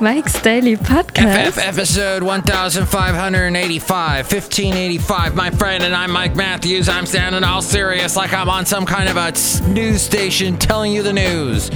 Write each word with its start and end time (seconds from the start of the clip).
Mike's 0.00 0.40
Daily 0.42 0.76
Podcast. 0.76 1.52
FF 1.52 1.58
episode 1.58 2.22
1585, 2.22 4.30
1585. 4.30 5.34
My 5.34 5.50
friend 5.50 5.82
and 5.82 5.94
I'm 5.94 6.10
Mike 6.10 6.36
Matthews. 6.36 6.86
I'm 6.88 7.06
standing 7.06 7.42
all 7.44 7.62
serious 7.62 8.14
like 8.14 8.34
I'm 8.34 8.50
on 8.50 8.66
some 8.66 8.84
kind 8.84 9.08
of 9.08 9.16
a 9.16 9.32
news 9.70 10.02
station 10.02 10.58
telling 10.58 10.92
you 10.92 11.02
the 11.02 11.14
news. 11.14 11.70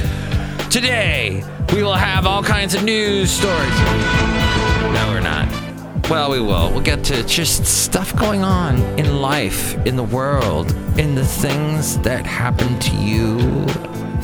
Today, 0.69 1.43
we 1.73 1.83
will 1.83 1.95
have 1.95 2.27
all 2.27 2.43
kinds 2.43 2.75
of 2.75 2.85
news 2.85 3.31
stories. 3.31 3.79
No, 4.93 5.09
we're 5.11 5.21
not. 5.21 5.49
Well, 6.11 6.31
we 6.31 6.41
will. 6.41 6.71
We'll 6.71 6.81
get 6.83 7.03
to 7.05 7.23
just 7.25 7.65
stuff 7.65 8.15
going 8.17 8.45
on 8.45 8.77
in 8.99 9.23
life, 9.23 9.75
in 9.87 9.97
the 9.97 10.05
world, 10.05 10.73
in 10.99 11.15
the 11.15 11.25
things 11.25 11.99
that 12.01 12.27
happen 12.27 12.79
to 12.81 12.95
you 12.97 13.39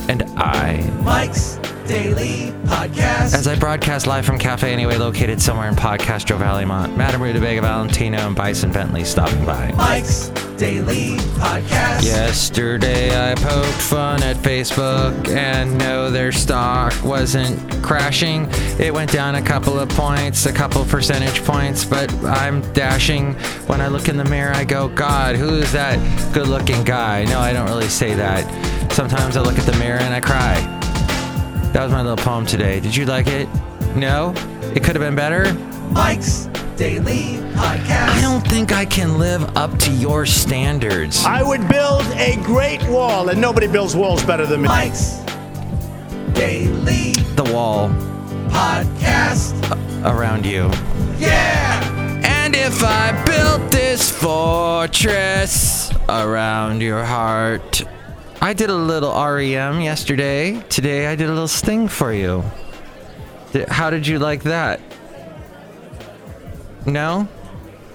and 0.07 0.21
I. 0.37 0.87
Mike's 1.03 1.57
Daily 1.87 2.51
Podcast. 2.65 3.35
As 3.35 3.47
I 3.47 3.55
broadcast 3.55 4.07
live 4.07 4.25
from 4.25 4.39
Cafe 4.39 4.73
Anyway, 4.73 4.97
located 4.97 5.39
somewhere 5.39 5.69
in 5.69 5.75
Podcastro 5.75 6.35
Valleymont, 6.39 6.95
Madame 6.95 7.21
Rutabaga 7.21 7.61
Valentino 7.61 8.17
and 8.25 8.35
Bison 8.35 8.71
Bentley 8.71 9.03
stopping 9.03 9.45
by. 9.45 9.71
Mike's 9.73 10.29
Daily 10.57 11.17
Podcast. 11.37 12.03
Yesterday 12.03 13.31
I 13.31 13.35
poked 13.35 13.67
fun 13.67 14.23
at 14.23 14.35
Facebook 14.37 15.27
and 15.27 15.77
no, 15.77 16.09
their 16.09 16.31
stock 16.31 16.91
wasn't 17.03 17.59
crashing. 17.83 18.47
It 18.79 18.91
went 18.91 19.11
down 19.11 19.35
a 19.35 19.41
couple 19.41 19.77
of 19.77 19.87
points, 19.89 20.47
a 20.47 20.53
couple 20.53 20.83
percentage 20.85 21.43
points, 21.43 21.85
but 21.85 22.11
I'm 22.23 22.61
dashing. 22.73 23.35
When 23.67 23.79
I 23.79 23.89
look 23.89 24.09
in 24.09 24.17
the 24.17 24.25
mirror, 24.25 24.53
I 24.53 24.63
go, 24.63 24.87
God, 24.87 25.35
who 25.35 25.49
is 25.49 25.71
that 25.73 25.99
good 26.33 26.47
looking 26.47 26.83
guy? 26.83 27.25
No, 27.25 27.39
I 27.39 27.53
don't 27.53 27.67
really 27.67 27.89
say 27.89 28.15
that. 28.15 28.91
Sometimes 28.91 29.37
I 29.37 29.41
look 29.41 29.59
at 29.59 29.65
the 29.67 29.77
mirror 29.77 29.99
and 29.99 30.13
I 30.13 30.19
cry. 30.19 30.84
That 31.75 31.83
was 31.83 31.91
my 31.91 32.01
little 32.03 32.15
poem 32.15 32.45
today. 32.45 32.79
Did 32.79 32.95
you 32.95 33.05
like 33.05 33.27
it? 33.27 33.49
No? 33.97 34.33
It 34.73 34.81
could 34.81 34.95
have 34.95 34.99
been 35.01 35.13
better? 35.13 35.53
Mike's 35.91 36.45
Daily 36.77 37.35
Podcast. 37.53 38.15
I 38.15 38.21
don't 38.21 38.47
think 38.47 38.71
I 38.71 38.85
can 38.85 39.17
live 39.17 39.57
up 39.57 39.77
to 39.79 39.91
your 39.91 40.25
standards. 40.25 41.25
I 41.25 41.43
would 41.43 41.67
build 41.67 42.03
a 42.13 42.37
great 42.43 42.81
wall, 42.83 43.27
and 43.27 43.41
nobody 43.41 43.67
builds 43.67 43.93
walls 43.93 44.23
better 44.23 44.45
than 44.45 44.61
me. 44.61 44.69
Mike's 44.69 45.17
Daily 46.31 47.11
The 47.35 47.51
wall 47.53 47.89
Podcast. 48.47 49.53
around 50.05 50.45
you. 50.45 50.69
Yeah. 51.17 52.21
And 52.23 52.55
if 52.55 52.81
I 52.85 53.21
built 53.25 53.69
this 53.69 54.09
fortress 54.09 55.91
around 56.07 56.81
your 56.81 57.03
heart, 57.03 57.83
I 58.45 58.53
did 58.53 58.69
a 58.69 58.75
little 58.75 59.11
REM 59.11 59.81
yesterday. 59.81 60.61
Today 60.69 61.07
I 61.07 61.15
did 61.15 61.29
a 61.29 61.33
little 61.33 61.47
sting 61.47 61.87
for 61.87 62.13
you. 62.13 62.43
How 63.69 63.89
did 63.89 64.05
you 64.05 64.19
like 64.19 64.43
that? 64.43 64.79
No? 66.85 67.27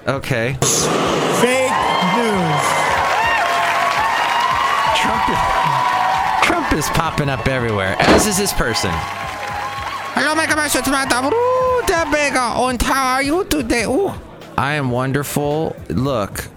Okay. 0.09 0.55
Fake 0.55 1.71
news. 2.19 2.63
Trump 4.99 5.31
is, 5.31 5.39
Trump 6.43 6.73
is 6.73 6.89
popping 6.99 7.29
up 7.29 7.47
everywhere, 7.47 7.95
as 8.01 8.27
is 8.27 8.37
this 8.37 8.53
person. 8.53 8.91
Hello, 10.19 10.35
my 10.35 10.47
commercial 10.47 10.83
tomato. 10.83 11.31
How 12.83 13.15
are 13.15 13.23
you 13.23 13.45
today? 13.45 13.85
Ooh. 13.85 14.13
I 14.59 14.73
am 14.73 14.91
wonderful. 14.91 15.77
Look, 15.91 16.49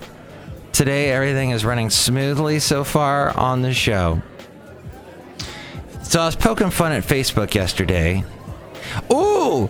today 0.73 1.11
everything 1.11 1.51
is 1.51 1.63
running 1.63 1.89
smoothly 1.89 2.59
so 2.59 2.83
far 2.83 3.35
on 3.37 3.61
the 3.61 3.73
show. 3.73 4.21
So 6.01 6.19
I 6.19 6.25
was 6.25 6.35
poking 6.35 6.69
fun 6.69 6.91
at 6.91 7.03
Facebook 7.03 7.53
yesterday. 7.53 8.23
Ooh, 9.11 9.69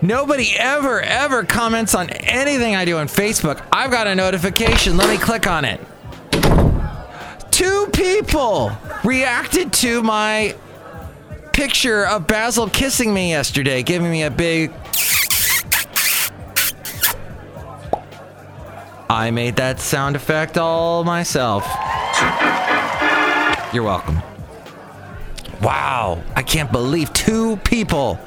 nobody 0.00 0.54
ever, 0.56 1.02
ever 1.02 1.44
comments 1.44 1.94
on 1.94 2.08
anything 2.08 2.74
I 2.74 2.86
do 2.86 2.96
on 2.96 3.06
Facebook. 3.06 3.62
I've 3.70 3.90
got 3.90 4.06
a 4.06 4.14
notification. 4.14 4.96
Let 4.96 5.10
me 5.10 5.18
click 5.18 5.46
on 5.46 5.66
it 5.66 5.80
two 7.56 7.86
people 7.90 8.70
reacted 9.02 9.72
to 9.72 10.02
my 10.02 10.54
picture 11.54 12.04
of 12.06 12.26
Basil 12.26 12.68
kissing 12.68 13.14
me 13.14 13.30
yesterday, 13.30 13.82
giving 13.82 14.10
me 14.10 14.24
a 14.24 14.30
big. 14.30 14.72
I 19.08 19.30
made 19.30 19.56
that 19.56 19.78
sound 19.80 20.16
effect 20.16 20.58
all 20.58 21.04
myself. 21.04 21.64
You're 23.72 23.84
welcome. 23.84 24.20
Wow, 25.62 26.22
I 26.34 26.42
can't 26.42 26.72
believe 26.72 27.12
two 27.12 27.56
people. 27.58 28.18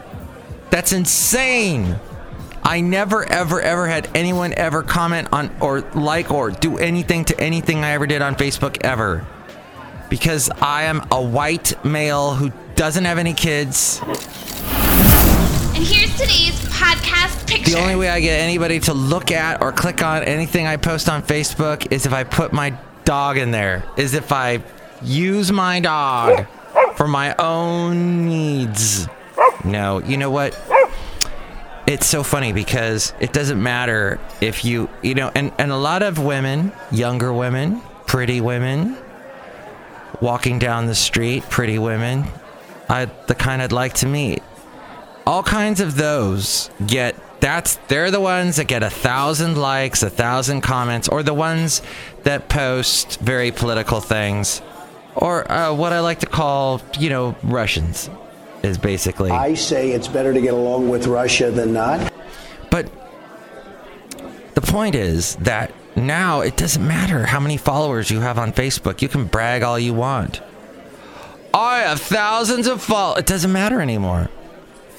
That's 0.70 0.94
insane. 0.94 2.00
I 2.64 2.82
never, 2.82 3.26
ever, 3.26 3.62
ever 3.62 3.88
had 3.88 4.10
anyone 4.16 4.54
ever 4.54 4.84
comment 4.84 5.30
on 5.32 5.56
or 5.60 5.82
like 5.96 6.32
or 6.32 6.52
do 6.52 6.78
anything 6.78 7.26
to 7.26 7.40
anything 7.40 7.84
I 7.84 7.92
ever 7.92 8.08
did 8.08 8.22
on 8.22 8.36
Facebook 8.36 8.78
ever. 8.82 9.26
Because 10.10 10.50
I 10.50 10.84
am 10.84 11.06
a 11.12 11.22
white 11.22 11.84
male 11.86 12.34
who 12.36 12.52
doesn't 12.76 13.06
have 13.06 13.18
any 13.18 13.34
kids. 13.34 14.02
And 15.80 15.88
here's 15.88 16.12
today's 16.18 16.60
podcast 16.66 17.48
picture. 17.48 17.72
The 17.72 17.80
only 17.80 17.96
way 17.96 18.10
I 18.10 18.20
get 18.20 18.42
anybody 18.42 18.82
to 18.82 18.94
look 18.94 19.32
at 19.32 19.62
or 19.62 19.72
click 19.72 20.04
on 20.04 20.24
anything 20.24 20.68
I 20.68 20.76
post 20.76 21.08
on 21.08 21.24
Facebook 21.24 21.90
is 21.90 22.06
if 22.06 22.12
I 22.12 22.26
put 22.26 22.52
my 22.52 22.78
dog 23.06 23.38
in 23.38 23.52
there, 23.52 23.86
is 23.96 24.14
if 24.14 24.34
I 24.34 24.62
use 25.02 25.54
my 25.54 25.80
dog 25.80 26.48
for 26.96 27.08
my 27.08 27.34
own 27.40 28.26
needs. 28.26 29.08
No, 29.64 30.00
you 30.00 30.18
know 30.18 30.30
what? 30.30 30.54
It's 31.88 32.06
so 32.06 32.24
funny 32.24 32.52
because 32.52 33.14
it 33.22 33.32
doesn't 33.32 33.64
matter 33.64 34.20
if 34.42 34.66
you, 34.66 34.90
you 35.02 35.16
know, 35.16 35.32
and, 35.34 35.54
and 35.58 35.72
a 35.72 35.78
lot 35.78 36.04
of 36.04 36.20
women, 36.20 36.74
younger 36.92 37.32
women, 37.32 37.82
pretty 38.06 38.42
women, 38.42 38.98
walking 40.20 40.60
down 40.60 40.88
the 40.88 40.96
street, 40.96 41.44
pretty 41.44 41.80
women, 41.80 42.26
I 42.90 43.06
the 43.28 43.36
kind 43.36 43.62
I'd 43.62 43.72
like 43.72 43.94
to 43.94 44.08
meet 44.08 44.44
all 45.30 45.44
kinds 45.44 45.80
of 45.80 45.96
those 45.96 46.72
get 46.88 47.16
that's 47.40 47.76
they're 47.88 48.10
the 48.10 48.20
ones 48.20 48.56
that 48.56 48.66
get 48.66 48.82
a 48.82 48.90
thousand 48.90 49.56
likes 49.56 50.02
a 50.02 50.10
thousand 50.10 50.62
comments 50.62 51.08
or 51.08 51.22
the 51.22 51.34
ones 51.34 51.84
that 52.24 52.50
post 52.50 53.20
very 53.20 53.52
political 53.52 54.02
things 54.02 54.62
or 55.16 55.50
uh, 55.52 55.72
what 55.72 55.94
i 55.94 56.00
like 56.00 56.20
to 56.20 56.26
call 56.26 56.82
you 56.98 57.10
know 57.10 57.36
russians 57.44 58.10
is 58.64 58.78
basically. 58.78 59.32
I 59.32 59.54
say 59.54 59.92
it's 59.92 60.08
better 60.08 60.34
to 60.34 60.42
get 60.42 60.54
along 60.54 60.90
with 60.90 61.08
Russia 61.08 61.50
than 61.52 61.72
not. 61.74 62.12
but 62.70 62.92
the 64.56 64.62
point 64.62 64.96
is 64.96 65.36
that 65.38 65.72
now 65.96 66.42
it 66.42 66.58
doesn't 66.58 66.86
matter 66.86 67.26
how 67.26 67.40
many 67.40 67.56
followers 67.56 68.12
you 68.12 68.20
have 68.20 68.38
on 68.38 68.52
facebook. 68.52 69.02
You 69.02 69.08
can 69.08 69.26
brag 69.26 69.64
all 69.64 69.80
you 69.80 69.94
want. 69.94 70.42
I 71.54 71.80
have 71.80 72.02
thousands 72.02 72.68
of 72.68 72.82
followers 72.82 73.20
it 73.20 73.26
doesn't 73.26 73.52
matter 73.52 73.82
anymore 73.82 74.30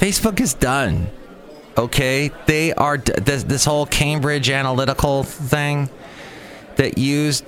Facebook 0.01 0.41
is 0.41 0.55
done. 0.55 1.09
Okay, 1.77 2.31
they 2.47 2.73
are 2.73 2.97
this, 2.97 3.45
this 3.45 3.67
whole 3.67 3.85
Cambridge 3.85 4.49
Analytical 4.49 5.25
thing 5.25 5.91
that 6.77 6.97
used. 6.97 7.45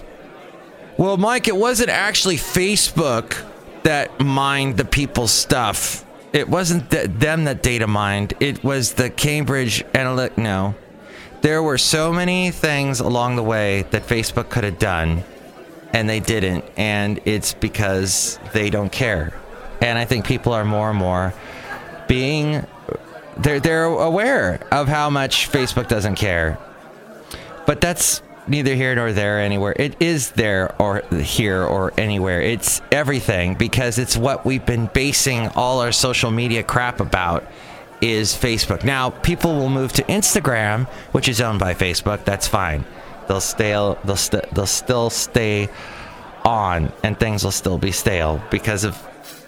Well, 0.99 1.17
Mike, 1.17 1.49
it 1.49 1.57
wasn't 1.57 1.89
actually 1.89 2.37
Facebook 2.37 3.43
that 3.85 4.21
mined 4.21 4.77
the 4.77 4.85
people's 4.85 5.33
stuff. 5.33 6.05
It 6.35 6.47
wasn't 6.47 6.91
th- 6.91 7.07
them 7.07 7.45
that 7.45 7.63
data 7.63 7.87
mined. 7.87 8.35
It 8.39 8.63
was 8.63 8.93
the 8.93 9.09
Cambridge 9.09 9.83
Analytic. 9.95 10.37
No, 10.37 10.75
there 11.41 11.63
were 11.63 11.79
so 11.79 12.13
many 12.13 12.51
things 12.51 13.01
along 13.01 13.37
the 13.37 13.43
way 13.43 13.87
that 13.93 14.07
Facebook 14.07 14.51
could 14.51 14.65
have 14.65 14.79
done, 14.79 15.25
and 15.95 16.07
they 16.07 16.21
didn't. 16.21 16.67
And 16.77 17.19
it's 17.25 17.55
because 17.55 18.39
they 18.53 18.69
don't 18.69 18.93
care. 18.93 19.33
And 19.81 19.99
I 19.99 20.05
think 20.05 20.27
people 20.27 20.53
are 20.53 20.67
more 20.67 20.91
and 20.91 20.99
more 20.99 21.33
being 22.13 22.67
they're 23.39 23.59
they're 23.59 23.87
aware 23.87 24.61
of 24.71 24.87
how 24.87 25.09
much 25.09 25.51
Facebook 25.51 25.89
doesn't 25.89 26.17
care. 26.17 26.59
But 27.65 27.81
that's 27.81 28.21
neither 28.47 28.75
here 28.75 28.95
nor 28.95 29.13
there 29.13 29.41
anywhere. 29.41 29.75
It 29.79 29.97
is 29.99 30.33
there 30.33 30.75
or 30.79 31.01
here 31.11 31.63
or 31.63 31.95
anywhere. 31.97 32.43
It's 32.43 32.83
everything 32.91 33.55
because 33.55 33.99
it's 33.99 34.15
what 34.15 34.45
we've 34.45 34.67
been 34.67 34.91
basing 34.93 35.49
all 35.57 35.81
our 35.81 35.91
social 35.91 36.31
media 36.31 36.63
crap 36.63 37.01
about 37.01 37.47
is 38.03 38.35
Facebook. 38.35 38.85
Now, 38.85 39.09
people 39.09 39.55
will 39.55 39.71
move 39.71 39.95
to 39.95 40.03
Instagram, 40.03 40.87
which 41.13 41.29
is 41.31 41.41
owned 41.41 41.61
by 41.61 41.73
Facebook. 41.73 42.27
That's 42.27 42.47
fine. 42.47 42.85
They'll 43.27 43.41
stay 43.41 43.71
they'll 43.71 44.17
st- 44.17 44.51
they'll 44.55 44.67
still 44.67 45.09
stay 45.09 45.71
on 46.45 46.93
and 47.03 47.19
things 47.19 47.43
will 47.43 47.53
still 47.53 47.79
be 47.79 47.91
stale 47.91 48.43
because 48.51 48.85
of 48.85 48.97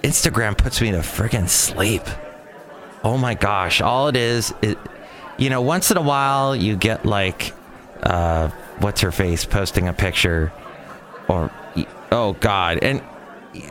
Instagram 0.01 0.57
puts 0.57 0.81
me 0.81 0.89
to 0.91 0.99
friggin' 0.99 1.47
sleep. 1.47 2.01
Oh 3.05 3.17
my 3.17 3.35
gosh, 3.35 3.81
all 3.81 4.07
it 4.07 4.17
is, 4.17 4.51
it, 4.63 4.79
you 5.37 5.51
know, 5.51 5.61
once 5.61 5.91
in 5.91 5.97
a 5.97 6.01
while 6.01 6.55
you 6.55 6.75
get 6.75 7.05
like, 7.05 7.53
uh, 8.01 8.49
what's 8.79 9.01
her 9.01 9.11
face 9.11 9.45
posting 9.45 9.87
a 9.87 9.93
picture, 9.93 10.51
or, 11.27 11.51
oh 12.11 12.33
god, 12.39 12.79
and 12.81 13.03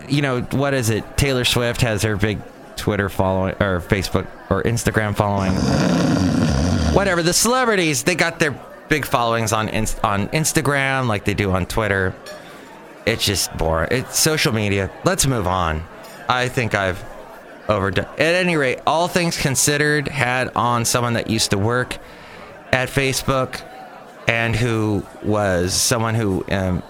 you 0.08 0.22
know 0.22 0.42
what 0.42 0.72
is 0.72 0.88
it? 0.88 1.16
Taylor 1.16 1.44
Swift 1.44 1.80
has 1.80 2.04
her 2.04 2.16
big 2.16 2.38
Twitter 2.76 3.08
following 3.08 3.54
or 3.60 3.80
Facebook 3.80 4.28
or 4.50 4.62
Instagram 4.62 5.16
following. 5.16 5.52
Whatever. 6.94 7.22
The 7.22 7.32
celebrities, 7.32 8.04
they 8.04 8.14
got 8.14 8.38
their 8.38 8.52
big 8.88 9.04
followings 9.04 9.52
on 9.52 9.68
Inst- 9.68 10.02
on 10.04 10.28
Instagram 10.28 11.08
like 11.08 11.24
they 11.24 11.34
do 11.34 11.50
on 11.50 11.66
Twitter. 11.66 12.14
It's 13.04 13.24
just 13.24 13.54
boring. 13.58 13.88
It's 13.90 14.18
social 14.18 14.52
media. 14.52 14.90
Let's 15.04 15.26
move 15.26 15.48
on. 15.48 15.82
I 16.28 16.48
think 16.48 16.74
I've 16.74 17.02
overdone. 17.68 18.06
At 18.14 18.20
any 18.20 18.56
rate, 18.56 18.80
all 18.86 19.08
things 19.08 19.36
considered, 19.36 20.08
had 20.08 20.50
on 20.56 20.84
someone 20.84 21.14
that 21.14 21.30
used 21.30 21.50
to 21.50 21.58
work 21.58 21.98
at 22.72 22.88
Facebook 22.88 23.60
and 24.26 24.56
who 24.56 25.04
was 25.22 25.74
someone 25.74 26.14
who, 26.14 26.44
um, 26.50 26.82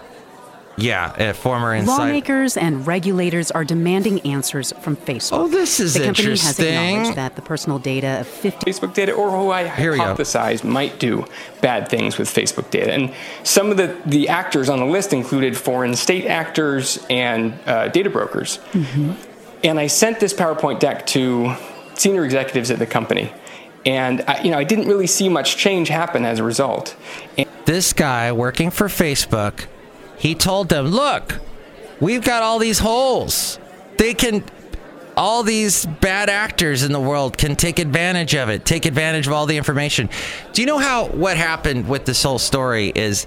yeah, 0.77 1.15
a 1.31 1.35
former 1.35 1.75
inside. 1.75 1.99
Lawmakers 1.99 2.57
and 2.57 2.87
regulators 2.87 3.51
are 3.53 3.65
demanding 3.65 4.21
answers 4.21 4.73
from 4.81 4.97
Facebook. 4.97 5.33
Oh, 5.33 5.49
this 5.49 5.79
is 5.79 5.95
the 5.95 6.01
company 6.01 6.31
interesting. 6.31 6.47
has 6.47 6.59
acknowledged 6.59 7.17
that 7.17 7.37
the 7.37 7.43
personal 7.43 7.79
data 7.79 8.21
of 8.21 8.27
50 8.27 8.71
Facebook 8.71 8.95
data 8.95 9.13
or 9.13 9.31
who 9.31 9.51
I 9.51 9.69
Here 9.69 9.93
we 9.93 9.99
hypothesize 9.99 10.65
might 10.65 10.99
do 10.99 11.27
bad 11.61 11.89
things 11.89 12.19
with 12.19 12.29
Facebook 12.29 12.71
data. 12.71 12.93
And 12.93 13.15
some 13.45 13.71
of 13.71 13.77
the, 13.77 13.97
the 14.07 14.29
actors 14.29 14.69
on 14.69 14.81
the 14.81 14.87
list 14.87 15.13
included 15.13 15.57
foreign 15.57 15.95
state 15.95 16.27
actors 16.27 17.05
and 17.09 17.55
uh, 17.67 17.89
data 17.89 18.11
brokers. 18.11 18.59
And 19.65 19.81
I 19.81 19.87
sent 19.87 20.21
this 20.21 20.35
PowerPoint 20.35 20.79
deck 20.79 21.07
to 21.09 21.55
senior 21.95 22.25
executives 22.25 22.71
at 22.71 22.79
the 22.79 22.87
company. 22.87 23.33
And 23.87 24.23
I, 24.29 24.43
you 24.43 24.51
know, 24.51 24.59
I 24.59 24.65
didn't 24.65 24.87
really 24.87 25.07
see 25.07 25.29
much 25.29 25.57
change 25.57 25.89
happen 25.89 26.25
as 26.25 26.39
a 26.39 26.45
result. 26.45 26.95
And 27.39 27.49
this 27.65 27.93
guy 27.93 28.31
working 28.33 28.71
for 28.71 28.89
Facebook, 28.89 29.65
he 30.19 30.35
told 30.35 30.69
them, 30.69 30.87
"Look, 30.87 31.41
we've 32.01 32.25
got 32.25 32.43
all 32.43 32.59
these 32.59 32.79
holes. 32.79 33.59
They 33.97 34.15
can 34.15 34.45
all 35.17 35.45
these 35.45 35.87
bad 35.87 36.29
actors 36.29 36.83
in 36.83 36.93
the 36.93 37.01
world 37.01 37.39
can 37.39 37.57
take 37.57 37.79
advantage 37.79 38.35
of 38.35 38.49
it. 38.49 38.65
Take 38.65 38.85
advantage 38.85 39.27
of 39.27 39.33
all 39.33 39.47
the 39.47 39.57
information." 39.57 40.11
Do 40.53 40.61
you 40.61 40.67
know 40.67 40.79
how 40.79 41.07
what 41.07 41.37
happened 41.37 41.89
with 41.89 42.05
this 42.05 42.23
whole 42.23 42.39
story 42.39 42.93
is 42.95 43.27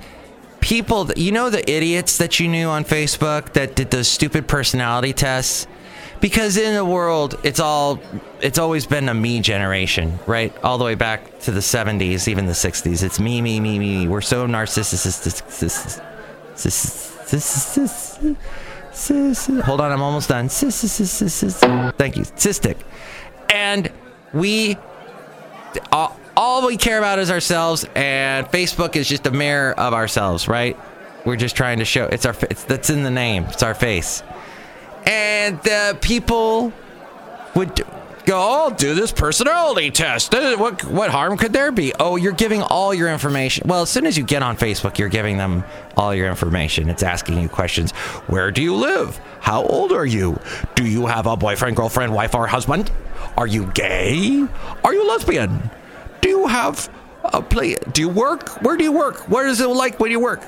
people, 0.59 1.09
you 1.15 1.31
know 1.31 1.49
the 1.49 1.69
idiots 1.69 2.17
that 2.17 2.39
you 2.39 2.47
knew 2.47 2.67
on 2.67 2.83
Facebook 2.83 3.53
that 3.53 3.75
did 3.75 3.91
those 3.91 4.07
stupid 4.07 4.47
personality 4.47 5.13
tests? 5.13 5.65
Because 6.19 6.57
in 6.57 6.73
the 6.73 6.85
world, 6.85 7.39
it's 7.43 7.59
all 7.59 7.99
it's 8.41 8.57
always 8.57 8.85
been 8.85 9.09
a 9.09 9.13
me 9.13 9.39
generation, 9.39 10.19
right? 10.25 10.55
All 10.63 10.77
the 10.77 10.85
way 10.85 10.95
back 10.95 11.39
to 11.41 11.51
the 11.51 11.59
70s, 11.59 12.27
even 12.27 12.45
the 12.45 12.53
60s. 12.53 13.03
It's 13.03 13.19
me, 13.19 13.41
me, 13.41 13.59
me, 13.59 13.77
me. 13.77 14.07
We're 14.07 14.21
so 14.21 14.47
narcissistic. 14.47 15.43
Hold 19.63 19.81
on, 19.81 19.91
I'm 19.91 20.01
almost 20.01 20.29
done. 20.29 20.49
Thank 20.49 22.17
you. 22.17 22.23
Cystic. 22.23 22.77
And 23.49 23.91
we 24.33 24.77
all, 25.91 26.17
all 26.35 26.65
we 26.65 26.77
care 26.77 26.97
about 26.97 27.19
is 27.19 27.29
ourselves 27.29 27.85
and 27.95 28.47
Facebook 28.47 28.95
is 28.95 29.07
just 29.07 29.25
a 29.27 29.31
mirror 29.31 29.73
of 29.79 29.93
ourselves, 29.93 30.47
right? 30.47 30.77
We're 31.25 31.35
just 31.35 31.55
trying 31.55 31.79
to 31.79 31.85
show 31.85 32.05
it's 32.05 32.25
our 32.25 32.35
it's 32.49 32.63
that's 32.63 32.89
in 32.89 33.03
the 33.03 33.11
name. 33.11 33.43
It's 33.45 33.63
our 33.63 33.73
face. 33.73 34.23
And 35.07 35.61
the 35.63 35.97
people 36.01 36.73
would 37.55 37.81
go, 38.25 38.35
"Oh, 38.35 38.73
do 38.75 38.93
this 38.93 39.13
personality 39.13 39.89
test. 39.89 40.33
What 40.33 40.83
what 40.83 41.09
harm 41.09 41.37
could 41.37 41.53
there 41.53 41.71
be?" 41.71 41.93
Oh, 41.97 42.17
you're 42.17 42.33
giving 42.33 42.61
all 42.61 42.93
your 42.93 43.09
information. 43.09 43.67
Well, 43.69 43.83
as 43.83 43.89
soon 43.89 44.05
as 44.05 44.17
you 44.17 44.25
get 44.25 44.43
on 44.43 44.57
Facebook, 44.57 44.97
you're 44.97 45.07
giving 45.07 45.37
them 45.37 45.63
all 45.95 46.13
your 46.13 46.27
information. 46.27 46.89
It's 46.89 47.03
asking 47.03 47.39
you 47.39 47.47
questions. 47.47 47.91
Where 48.27 48.51
do 48.51 48.61
you 48.61 48.75
live? 48.75 49.17
How 49.39 49.63
old 49.63 49.93
are 49.93 50.05
you? 50.05 50.37
Do 50.75 50.85
you 50.85 51.05
have 51.05 51.25
a 51.25 51.37
boyfriend, 51.37 51.77
girlfriend, 51.77 52.13
wife, 52.13 52.35
or 52.35 52.45
husband? 52.47 52.91
Are 53.37 53.47
you 53.47 53.67
gay? 53.73 54.45
Are 54.83 54.93
you 54.93 55.07
lesbian? 55.07 55.71
Do 56.19 56.27
you 56.27 56.47
have 56.47 56.89
a 57.23 57.41
play? 57.41 57.77
Do 57.93 58.01
you 58.01 58.09
work? 58.09 58.49
Where 58.61 58.75
do 58.75 58.83
you 58.83 58.91
work? 58.91 59.29
What 59.29 59.45
is 59.45 59.61
it 59.61 59.67
like 59.67 59.99
when 60.01 60.11
you 60.11 60.19
work? 60.19 60.41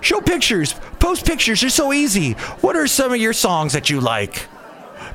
Show 0.00 0.20
pictures. 0.20 0.74
Post 0.98 1.26
pictures. 1.26 1.60
They're 1.60 1.70
so 1.70 1.92
easy. 1.92 2.32
What 2.60 2.76
are 2.76 2.86
some 2.86 3.12
of 3.12 3.18
your 3.18 3.32
songs 3.32 3.72
that 3.72 3.90
you 3.90 4.00
like? 4.00 4.46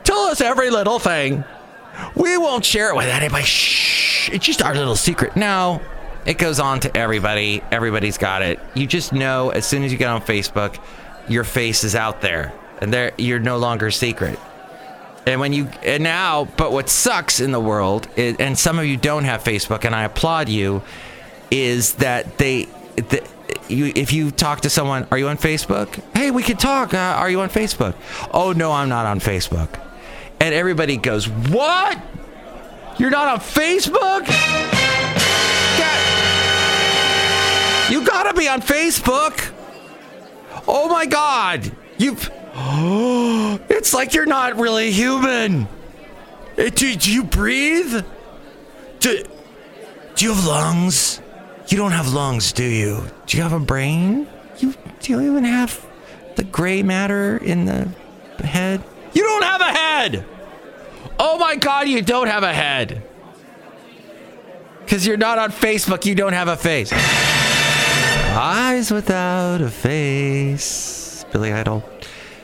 Tell 0.04 0.26
us 0.26 0.42
every 0.42 0.70
little 0.70 1.00
thing. 1.00 1.44
We 2.16 2.38
won't 2.38 2.66
share 2.66 2.90
it 2.90 2.96
with 2.96 3.08
anybody. 3.08 3.44
Shh. 3.44 4.30
It's 4.32 4.46
just 4.46 4.62
our 4.62 4.74
little 4.74 4.96
secret. 4.96 5.36
No, 5.36 5.82
it 6.26 6.38
goes 6.38 6.60
on 6.60 6.80
to 6.82 6.98
everybody. 6.98 7.62
Everybody's 7.72 8.18
got 8.18 8.42
it. 8.42 8.60
You 8.74 8.88
just 8.88 9.14
know 9.14 9.50
as 9.50 9.66
soon 9.66 9.84
as 9.84 9.92
you 9.92 9.98
get 9.98 10.10
on 10.10 10.22
Facebook, 10.22 10.80
your 11.28 11.44
face 11.44 11.84
is 11.84 11.96
out 11.96 12.22
there, 12.22 12.54
and 12.82 12.94
there 12.94 13.14
you're 13.18 13.40
no 13.40 13.58
longer 13.58 13.92
secret. 13.92 14.40
And 15.26 15.40
when 15.40 15.54
you 15.54 15.70
and 15.84 16.04
now, 16.04 16.46
but 16.58 16.72
what 16.72 16.90
sucks 16.90 17.40
in 17.40 17.52
the 17.52 17.60
world, 17.60 18.08
is, 18.16 18.36
and 18.40 18.58
some 18.58 18.80
of 18.80 18.86
you 18.86 18.98
don't 18.98 19.24
have 19.24 19.44
Facebook, 19.44 19.86
and 19.86 19.96
I 19.96 20.04
applaud 20.04 20.50
you, 20.50 20.82
is 21.50 21.94
that 21.96 22.38
they, 22.38 22.66
the, 22.96 23.26
you, 23.74 23.92
if 23.96 24.14
you 24.14 24.32
talk 24.32 24.62
to 24.62 24.70
someone, 24.70 25.08
are 25.12 25.18
you 25.18 25.28
on 25.28 25.38
Facebook? 25.38 26.02
Hey, 26.16 26.32
we 26.32 26.44
could 26.44 26.60
talk. 26.60 26.94
Uh, 26.94 26.98
are 26.98 27.30
you 27.30 27.42
on 27.42 27.50
Facebook? 27.50 27.96
Oh 28.32 28.52
no, 28.52 28.72
I'm 28.72 28.90
not 28.90 29.06
on 29.06 29.20
Facebook. 29.20 29.80
And 30.40 30.54
everybody 30.54 30.98
goes, 30.98 31.28
what? 31.30 32.00
You're 32.98 33.10
not 33.10 33.28
on 33.28 33.40
Facebook? 33.40 34.28
You 37.90 38.06
gotta 38.06 38.34
be 38.34 38.48
on 38.48 38.62
Facebook. 38.62 39.52
Oh 40.68 40.88
my 40.90 41.06
God. 41.06 41.72
You've. 41.98 42.30
It's 43.70 43.94
like 43.94 44.14
you're 44.14 44.26
not 44.26 44.58
really 44.58 44.92
human. 44.92 45.68
Do, 46.56 46.70
do 46.70 47.12
you 47.12 47.24
breathe? 47.24 48.06
Do, 49.00 49.24
do 50.16 50.26
you 50.26 50.34
have 50.34 50.46
lungs? 50.46 51.20
You 51.74 51.80
don't 51.80 51.94
have 51.94 52.14
lungs, 52.14 52.54
do 52.54 52.64
you? 52.64 53.04
Do 53.26 53.36
you 53.36 53.42
have 53.42 53.52
a 53.52 53.60
brain? 53.60 54.28
You 54.60 54.76
do 55.00 55.12
you 55.12 55.22
even 55.22 55.44
have 55.44 55.84
the 56.36 56.44
gray 56.44 56.84
matter 56.84 57.38
in 57.38 57.66
the 57.66 57.88
head? 58.46 58.84
You 59.14 59.24
don't 59.24 59.42
have 59.42 59.60
a 59.60 59.72
head. 59.72 60.24
Oh 61.18 61.40
my 61.40 61.56
god, 61.56 61.88
you 61.88 62.04
don't 62.04 62.28
have 62.28 62.44
a 62.44 62.54
head. 62.54 63.02
Cuz 64.86 65.08
you're 65.08 65.18
not 65.18 65.40
on 65.40 65.50
Facebook, 65.50 66.06
you 66.06 66.14
don't 66.14 66.34
have 66.34 66.48
a 66.48 66.58
face. 66.58 66.94
Eyes 66.94 68.92
without 68.92 69.60
a 69.60 69.72
face. 69.72 71.26
Billy 71.32 71.52
Idol. 71.52 71.84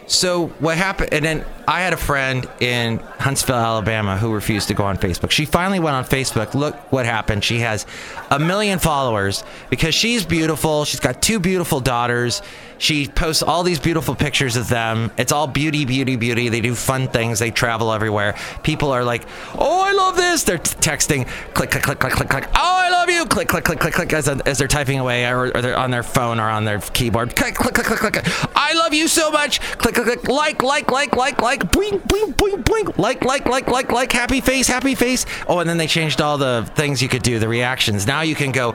So 0.10 0.48
what 0.58 0.76
happened? 0.76 1.14
And 1.14 1.24
then 1.24 1.46
I 1.68 1.82
had 1.82 1.94
a 1.94 1.98
friend 1.98 2.48
in 2.60 2.98
Huntsville, 3.20 3.56
Alabama, 3.56 4.18
who 4.18 4.34
refused 4.34 4.70
to 4.70 4.74
go 4.74 4.84
on 4.84 4.98
Facebook. 4.98 5.30
She 5.30 5.46
finally 5.46 5.80
went 5.80 5.96
on 5.96 6.04
Facebook. 6.04 6.56
Look 6.56 6.76
what 6.92 7.06
happened. 7.06 7.44
She 7.44 7.60
has 7.60 7.86
a 8.32 8.40
million 8.40 8.80
followers 8.80 9.44
because 9.70 9.94
she's 9.94 10.26
beautiful. 10.26 10.84
She's 10.86 11.00
got 11.00 11.22
two 11.22 11.40
beautiful 11.40 11.80
daughters. 11.80 12.42
She 12.80 13.08
posts 13.08 13.44
all 13.44 13.64
these 13.64 13.78
beautiful 13.78 14.16
pictures 14.16 14.56
of 14.56 14.70
them. 14.70 15.12
It's 15.18 15.32
all 15.32 15.48
beauty, 15.48 15.86
beauty, 15.86 16.16
beauty. 16.16 16.50
They 16.50 16.62
do 16.62 16.74
fun 16.74 17.08
things. 17.10 17.40
They 17.40 17.52
travel 17.52 17.92
everywhere. 17.92 18.36
People 18.64 18.92
are 18.92 19.04
like, 19.04 19.28
"Oh, 19.54 19.82
I 19.82 19.92
love 19.92 20.16
this." 20.16 20.44
They're 20.44 20.58
t- 20.58 20.76
texting, 20.80 21.28
click, 21.54 21.72
click, 21.72 21.84
click, 21.84 22.00
click, 22.00 22.14
click, 22.14 22.30
click. 22.30 22.48
Oh, 22.56 22.78
I 22.86 22.90
love 22.90 23.10
you. 23.10 23.26
Click, 23.26 23.50
click, 23.50 23.66
click, 23.66 23.80
click, 23.80 23.94
click, 23.94 24.14
as, 24.14 24.28
as 24.28 24.58
they're 24.58 24.68
typing 24.68 24.98
away, 25.00 25.26
or, 25.26 25.56
or 25.56 25.62
they're 25.62 25.78
on 25.78 25.92
their 25.92 26.04
phone 26.04 26.40
or 26.40 26.50
on 26.50 26.66
their 26.66 26.80
keyboard. 26.80 27.36
Click, 27.36 27.56
click, 27.56 27.74
click, 27.74 27.88
click, 27.88 28.14
click. 28.14 28.26
I 28.56 28.74
love 28.74 28.94
you 28.94 29.08
so 29.08 29.30
much. 29.30 29.60
Click, 29.78 29.96
click, 29.96 30.06
click. 30.06 30.28
Like, 30.30 30.64
like, 30.64 30.90
like, 30.90 31.16
like, 31.16 31.42
like. 31.42 31.60
Boing, 31.72 32.02
boing, 32.08 32.34
boing, 32.36 32.64
boing. 32.64 32.98
Like, 32.98 33.26
like, 33.26 33.46
like, 33.46 33.68
like, 33.68 33.92
like. 33.92 34.12
Happy 34.12 34.42
face, 34.42 34.68
happy 34.68 34.96
face. 34.96 35.26
Oh, 35.48 35.60
and 35.60 35.70
then 35.70 35.78
they 35.78 35.88
changed 35.88 36.22
all 36.22 36.38
the 36.38 36.70
things 36.76 37.02
you 37.02 37.10
could 37.10 37.24
do, 37.24 37.40
the 37.40 37.48
reactions. 37.50 38.08
Now 38.08 38.22
you 38.22 38.36
can 38.36 38.52
go, 38.52 38.74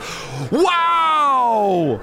wow. 0.52 2.00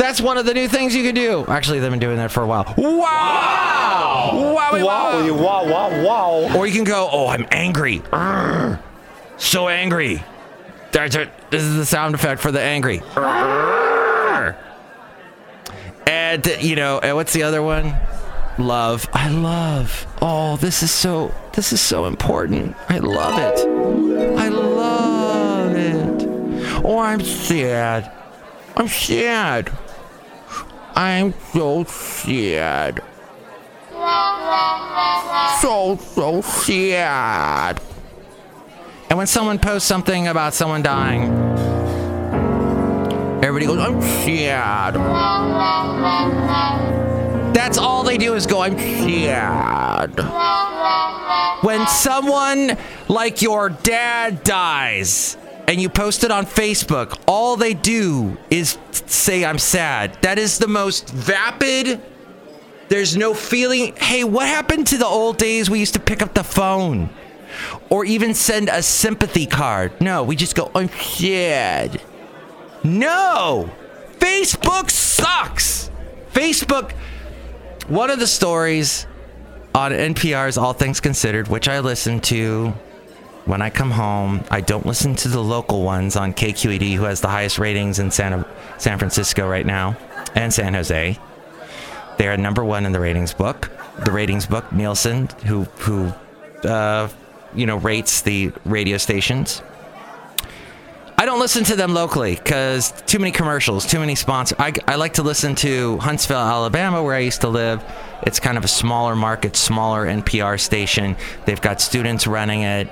That's 0.00 0.18
one 0.18 0.38
of 0.38 0.46
the 0.46 0.54
new 0.54 0.66
things 0.66 0.96
you 0.96 1.02
can 1.02 1.14
do. 1.14 1.44
Actually, 1.46 1.80
they've 1.80 1.90
been 1.90 2.00
doing 2.00 2.16
that 2.16 2.30
for 2.32 2.42
a 2.42 2.46
while. 2.46 2.72
Wow! 2.78 4.30
Wow! 4.32 4.82
Wow! 4.82 5.34
Wow, 5.34 5.64
wow, 5.70 6.04
wow. 6.04 6.56
Or 6.56 6.66
you 6.66 6.72
can 6.72 6.84
go, 6.84 7.06
oh, 7.12 7.28
I'm 7.28 7.46
angry. 7.50 7.98
Arrgh. 8.10 8.80
So 9.36 9.68
angry. 9.68 10.24
There's 10.92 11.16
a- 11.16 11.30
This 11.50 11.62
is 11.64 11.76
the 11.76 11.84
sound 11.84 12.14
effect 12.14 12.40
for 12.40 12.50
the 12.50 12.62
angry. 12.62 13.00
Arrgh. 13.14 14.56
And, 16.06 16.46
you 16.60 16.76
know, 16.76 16.98
and 17.00 17.14
what's 17.14 17.34
the 17.34 17.42
other 17.42 17.62
one? 17.62 17.94
Love. 18.56 19.06
I 19.12 19.28
love. 19.28 20.06
Oh, 20.22 20.56
this 20.56 20.82
is 20.82 20.90
so, 20.90 21.34
this 21.52 21.74
is 21.74 21.80
so 21.82 22.06
important. 22.06 22.74
I 22.88 23.00
love 23.00 23.38
it. 23.38 23.68
I 24.38 24.48
love 24.48 25.76
it. 25.76 26.82
Oh, 26.86 26.98
I'm 27.00 27.20
sad. 27.20 28.10
I'm 28.78 28.88
sad. 28.88 29.70
I'm 30.94 31.34
so 31.52 31.84
sad. 31.84 33.02
So, 35.60 35.96
so 35.96 36.40
sad. 36.42 37.80
And 39.08 39.18
when 39.18 39.26
someone 39.26 39.58
posts 39.58 39.88
something 39.88 40.28
about 40.28 40.54
someone 40.54 40.82
dying, 40.82 41.30
everybody 43.42 43.66
goes, 43.66 43.78
I'm 43.78 44.00
sad. 44.00 44.94
That's 47.54 47.76
all 47.78 48.04
they 48.04 48.18
do 48.18 48.34
is 48.34 48.46
go, 48.46 48.62
I'm 48.62 48.78
sad. 48.78 50.18
When 51.64 51.86
someone 51.88 52.76
like 53.08 53.42
your 53.42 53.68
dad 53.68 54.44
dies 54.44 55.36
and 55.70 55.80
you 55.80 55.88
post 55.88 56.24
it 56.24 56.32
on 56.32 56.46
Facebook, 56.46 57.16
all 57.28 57.54
they 57.54 57.74
do 57.74 58.36
is 58.50 58.76
say, 59.06 59.44
I'm 59.44 59.58
sad. 59.58 60.20
That 60.20 60.36
is 60.36 60.58
the 60.58 60.66
most 60.66 61.08
vapid. 61.10 62.02
There's 62.88 63.16
no 63.16 63.34
feeling. 63.34 63.94
Hey, 63.94 64.24
what 64.24 64.48
happened 64.48 64.88
to 64.88 64.98
the 64.98 65.06
old 65.06 65.38
days 65.38 65.70
we 65.70 65.78
used 65.78 65.94
to 65.94 66.00
pick 66.00 66.22
up 66.22 66.34
the 66.34 66.42
phone? 66.42 67.08
Or 67.88 68.04
even 68.04 68.34
send 68.34 68.68
a 68.68 68.82
sympathy 68.82 69.46
card. 69.46 69.92
No, 70.00 70.24
we 70.24 70.34
just 70.34 70.56
go, 70.56 70.72
I'm 70.74 70.88
sad. 70.88 72.02
No! 72.82 73.70
Facebook 74.18 74.90
sucks! 74.90 75.88
Facebook. 76.32 76.90
One 77.86 78.10
of 78.10 78.18
the 78.18 78.26
stories 78.26 79.06
on 79.72 79.92
NPR's 79.92 80.58
All 80.58 80.72
Things 80.72 80.98
Considered, 80.98 81.46
which 81.46 81.68
I 81.68 81.78
listen 81.78 82.18
to 82.22 82.74
when 83.44 83.62
I 83.62 83.70
come 83.70 83.90
home. 83.90 84.44
I 84.50 84.60
don't 84.60 84.86
listen 84.86 85.14
to 85.16 85.28
the 85.28 85.42
local 85.42 85.82
ones 85.82 86.16
on 86.16 86.32
KQED, 86.34 86.94
who 86.94 87.04
has 87.04 87.20
the 87.20 87.28
highest 87.28 87.58
ratings 87.58 87.98
in 87.98 88.10
San, 88.10 88.44
San 88.78 88.98
Francisco 88.98 89.48
right 89.48 89.66
now, 89.66 89.96
and 90.34 90.52
San 90.52 90.74
Jose. 90.74 91.18
They 92.18 92.28
are 92.28 92.36
number 92.36 92.64
one 92.64 92.86
in 92.86 92.92
the 92.92 93.00
ratings 93.00 93.32
book. 93.32 93.70
The 94.04 94.12
ratings 94.12 94.46
book, 94.46 94.70
Nielsen, 94.72 95.28
who 95.46 95.64
who 95.78 96.12
uh, 96.68 97.08
you 97.54 97.66
know 97.66 97.76
rates 97.76 98.22
the 98.22 98.52
radio 98.64 98.98
stations. 98.98 99.62
I 101.20 101.26
don't 101.26 101.38
listen 101.38 101.64
to 101.64 101.76
them 101.76 101.92
locally 101.92 102.36
because 102.36 102.92
too 103.02 103.18
many 103.18 103.30
commercials, 103.30 103.84
too 103.84 104.00
many 104.00 104.14
sponsors. 104.14 104.58
I, 104.58 104.72
I 104.88 104.94
like 104.94 105.14
to 105.14 105.22
listen 105.22 105.54
to 105.56 105.98
Huntsville, 105.98 106.38
Alabama, 106.38 107.02
where 107.02 107.14
I 107.14 107.18
used 107.18 107.42
to 107.42 107.48
live. 107.48 107.84
It's 108.22 108.40
kind 108.40 108.56
of 108.56 108.64
a 108.64 108.68
smaller 108.68 109.14
market, 109.14 109.54
smaller 109.54 110.06
NPR 110.06 110.58
station. 110.58 111.16
They've 111.44 111.60
got 111.60 111.82
students 111.82 112.26
running 112.26 112.62
it, 112.62 112.88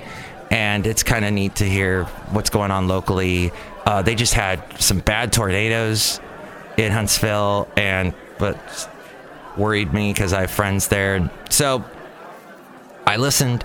and 0.50 0.86
it's 0.86 1.02
kind 1.02 1.24
of 1.24 1.32
neat 1.32 1.56
to 1.56 1.64
hear 1.64 2.04
what's 2.30 2.50
going 2.50 2.70
on 2.70 2.88
locally. 2.88 3.52
Uh, 3.84 4.02
they 4.02 4.14
just 4.14 4.34
had 4.34 4.62
some 4.80 5.00
bad 5.00 5.32
tornadoes 5.32 6.20
in 6.76 6.92
Huntsville, 6.92 7.68
and 7.76 8.14
but 8.38 8.58
worried 9.56 9.92
me 9.92 10.12
because 10.12 10.32
I 10.32 10.42
have 10.42 10.50
friends 10.50 10.88
there. 10.88 11.30
So 11.50 11.84
I 13.06 13.16
listened 13.16 13.64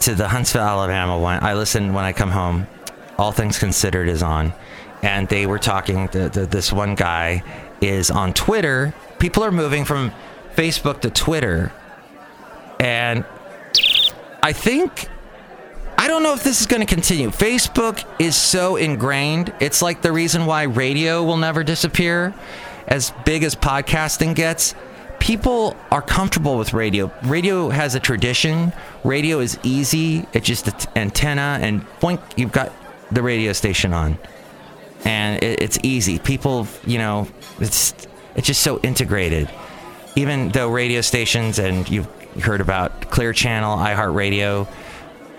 to 0.00 0.14
the 0.14 0.28
Huntsville, 0.28 0.62
Alabama 0.62 1.18
one. 1.18 1.42
I 1.42 1.54
listen 1.54 1.92
when 1.92 2.04
I 2.04 2.12
come 2.12 2.30
home. 2.30 2.66
All 3.18 3.32
Things 3.32 3.58
Considered 3.58 4.08
is 4.08 4.22
on, 4.22 4.52
and 5.02 5.28
they 5.28 5.46
were 5.46 5.58
talking. 5.58 6.06
The, 6.08 6.28
the, 6.28 6.46
this 6.46 6.72
one 6.72 6.94
guy 6.94 7.42
is 7.80 8.10
on 8.10 8.34
Twitter. 8.34 8.94
People 9.18 9.42
are 9.42 9.52
moving 9.52 9.84
from 9.84 10.12
Facebook 10.54 11.00
to 11.00 11.10
Twitter, 11.10 11.72
and 12.78 13.24
I 14.42 14.52
think 14.52 15.08
I 16.06 16.08
don't 16.08 16.22
know 16.22 16.34
if 16.34 16.44
this 16.44 16.60
is 16.60 16.68
going 16.68 16.86
to 16.86 16.86
continue. 16.86 17.30
Facebook 17.30 18.04
is 18.20 18.36
so 18.36 18.76
ingrained. 18.76 19.52
It's 19.58 19.82
like 19.82 20.02
the 20.02 20.12
reason 20.12 20.46
why 20.46 20.62
radio 20.62 21.24
will 21.24 21.36
never 21.36 21.64
disappear, 21.64 22.32
as 22.86 23.12
big 23.24 23.42
as 23.42 23.56
podcasting 23.56 24.36
gets 24.36 24.76
people 25.18 25.74
are 25.90 26.00
comfortable 26.00 26.58
with 26.58 26.72
radio. 26.72 27.10
Radio 27.24 27.70
has 27.70 27.96
a 27.96 27.98
tradition. 27.98 28.72
Radio 29.02 29.40
is 29.40 29.58
easy. 29.64 30.24
It's 30.32 30.46
just 30.46 30.68
an 30.68 30.74
antenna, 30.94 31.58
and 31.60 31.84
boink, 31.98 32.20
you've 32.36 32.52
got 32.52 32.72
the 33.10 33.24
radio 33.24 33.52
station 33.52 33.92
on, 33.92 34.16
and 35.04 35.42
it, 35.42 35.60
it's 35.60 35.76
easy. 35.82 36.20
People, 36.20 36.68
you 36.86 36.98
know, 36.98 37.26
it's 37.58 37.94
it's 38.36 38.46
just 38.46 38.62
so 38.62 38.78
integrated. 38.84 39.50
Even 40.14 40.50
though 40.50 40.70
radio 40.70 41.00
stations, 41.00 41.58
and 41.58 41.90
you've 41.90 42.06
heard 42.40 42.60
about 42.60 43.10
Clear 43.10 43.32
Channel, 43.32 43.76
iHeartRadio, 43.76 44.68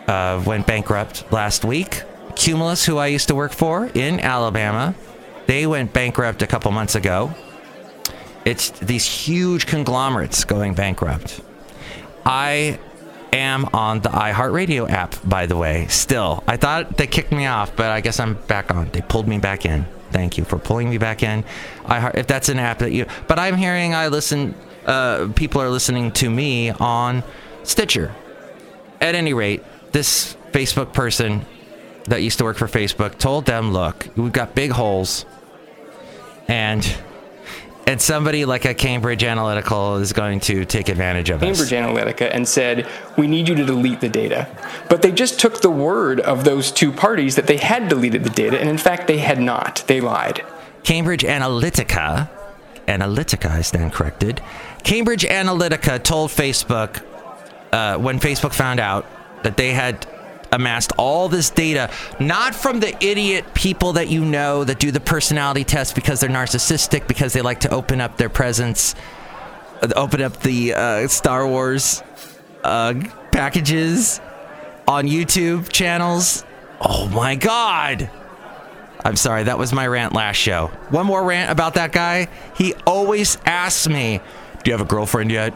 uh, 0.07 0.41
went 0.45 0.67
bankrupt 0.67 1.31
last 1.31 1.65
week. 1.65 2.03
Cumulus, 2.35 2.85
who 2.85 2.97
I 2.97 3.07
used 3.07 3.27
to 3.29 3.35
work 3.35 3.51
for 3.51 3.87
in 3.93 4.19
Alabama, 4.19 4.95
they 5.47 5.65
went 5.65 5.93
bankrupt 5.93 6.41
a 6.41 6.47
couple 6.47 6.71
months 6.71 6.95
ago. 6.95 7.33
It's 8.45 8.69
these 8.71 9.05
huge 9.05 9.65
conglomerates 9.65 10.45
going 10.45 10.73
bankrupt. 10.73 11.41
I 12.25 12.79
am 13.33 13.65
on 13.73 14.01
the 14.01 14.09
iHeartRadio 14.09 14.89
app, 14.89 15.15
by 15.23 15.45
the 15.45 15.57
way, 15.57 15.87
still. 15.87 16.43
I 16.47 16.57
thought 16.57 16.97
they 16.97 17.07
kicked 17.07 17.31
me 17.31 17.45
off, 17.45 17.75
but 17.75 17.87
I 17.87 18.01
guess 18.01 18.19
I'm 18.19 18.35
back 18.47 18.73
on. 18.73 18.89
They 18.89 19.01
pulled 19.01 19.27
me 19.27 19.37
back 19.39 19.65
in. 19.65 19.85
Thank 20.11 20.37
you 20.37 20.45
for 20.45 20.57
pulling 20.57 20.89
me 20.89 20.97
back 20.97 21.23
in. 21.23 21.43
I, 21.85 22.09
if 22.09 22.27
that's 22.27 22.49
an 22.49 22.59
app 22.59 22.79
that 22.79 22.91
you, 22.91 23.05
but 23.27 23.39
I'm 23.39 23.57
hearing 23.57 23.93
I 23.93 24.07
listen, 24.07 24.55
uh, 24.85 25.29
people 25.35 25.61
are 25.61 25.69
listening 25.69 26.11
to 26.13 26.29
me 26.29 26.71
on 26.71 27.23
Stitcher. 27.63 28.13
At 28.99 29.13
any 29.13 29.33
rate, 29.33 29.63
this 29.91 30.35
Facebook 30.51 30.93
person 30.93 31.45
that 32.05 32.21
used 32.21 32.37
to 32.37 32.43
work 32.43 32.57
for 32.57 32.67
Facebook 32.67 33.17
told 33.17 33.45
them, 33.45 33.73
look, 33.73 34.07
we've 34.15 34.31
got 34.31 34.55
big 34.55 34.71
holes 34.71 35.25
and 36.47 36.97
and 37.85 38.01
somebody 38.01 38.43
like 38.43 38.65
a 38.65 38.73
Cambridge 38.73 39.23
Analytical 39.23 39.95
is 39.95 40.11
going 40.11 40.41
to 40.41 40.65
take 40.65 40.89
advantage 40.89 41.29
of 41.29 41.41
us. 41.41 41.57
Cambridge 41.57 41.71
us. 41.71 42.15
Analytica 42.19 42.29
and 42.33 42.45
said, 42.45 42.85
"We 43.17 43.27
need 43.27 43.47
you 43.47 43.55
to 43.55 43.65
delete 43.65 44.01
the 44.01 44.09
data." 44.09 44.47
But 44.89 45.01
they 45.01 45.11
just 45.11 45.39
took 45.39 45.61
the 45.61 45.69
word 45.69 46.19
of 46.19 46.43
those 46.43 46.69
two 46.69 46.91
parties 46.91 47.37
that 47.37 47.47
they 47.47 47.57
had 47.57 47.87
deleted 47.87 48.25
the 48.25 48.29
data, 48.29 48.59
and 48.59 48.69
in 48.69 48.77
fact, 48.77 49.07
they 49.07 49.19
had 49.19 49.39
not. 49.39 49.85
They 49.87 50.01
lied. 50.01 50.43
Cambridge 50.83 51.23
Analytica, 51.23 52.29
Analytica, 52.87 53.51
I 53.51 53.61
stand 53.61 53.93
corrected. 53.93 54.41
Cambridge 54.83 55.23
Analytica 55.23 56.03
told 56.03 56.29
Facebook 56.31 57.01
uh, 57.71 57.97
when 57.97 58.19
Facebook 58.19 58.53
found 58.53 58.81
out 58.81 59.05
that 59.43 59.57
they 59.57 59.71
had 59.71 60.05
amassed 60.51 60.93
all 60.97 61.29
this 61.29 61.49
data, 61.49 61.89
not 62.19 62.55
from 62.55 62.79
the 62.79 62.95
idiot 63.03 63.45
people 63.53 63.93
that 63.93 64.07
you 64.09 64.23
know 64.23 64.63
that 64.63 64.79
do 64.79 64.91
the 64.91 64.99
personality 64.99 65.63
test 65.63 65.95
because 65.95 66.19
they're 66.19 66.29
narcissistic, 66.29 67.07
because 67.07 67.33
they 67.33 67.41
like 67.41 67.61
to 67.61 67.73
open 67.73 68.01
up 68.01 68.17
their 68.17 68.29
presents, 68.29 68.95
uh, 69.81 69.89
open 69.95 70.21
up 70.21 70.37
the 70.41 70.73
uh, 70.73 71.07
Star 71.07 71.47
Wars 71.47 72.03
uh, 72.63 72.93
packages 73.31 74.19
on 74.87 75.05
YouTube 75.07 75.69
channels. 75.69 76.45
Oh 76.81 77.07
my 77.09 77.35
God. 77.35 78.09
I'm 79.03 79.15
sorry, 79.15 79.43
that 79.43 79.57
was 79.57 79.71
my 79.71 79.87
rant 79.87 80.13
last 80.13 80.37
show. 80.37 80.67
One 80.89 81.05
more 81.05 81.23
rant 81.23 81.51
about 81.51 81.75
that 81.75 81.91
guy. 81.91 82.27
He 82.55 82.73
always 82.85 83.37
asks 83.45 83.87
me, 83.87 84.19
Do 84.63 84.71
you 84.71 84.77
have 84.77 84.85
a 84.85 84.89
girlfriend 84.89 85.31
yet? 85.31 85.53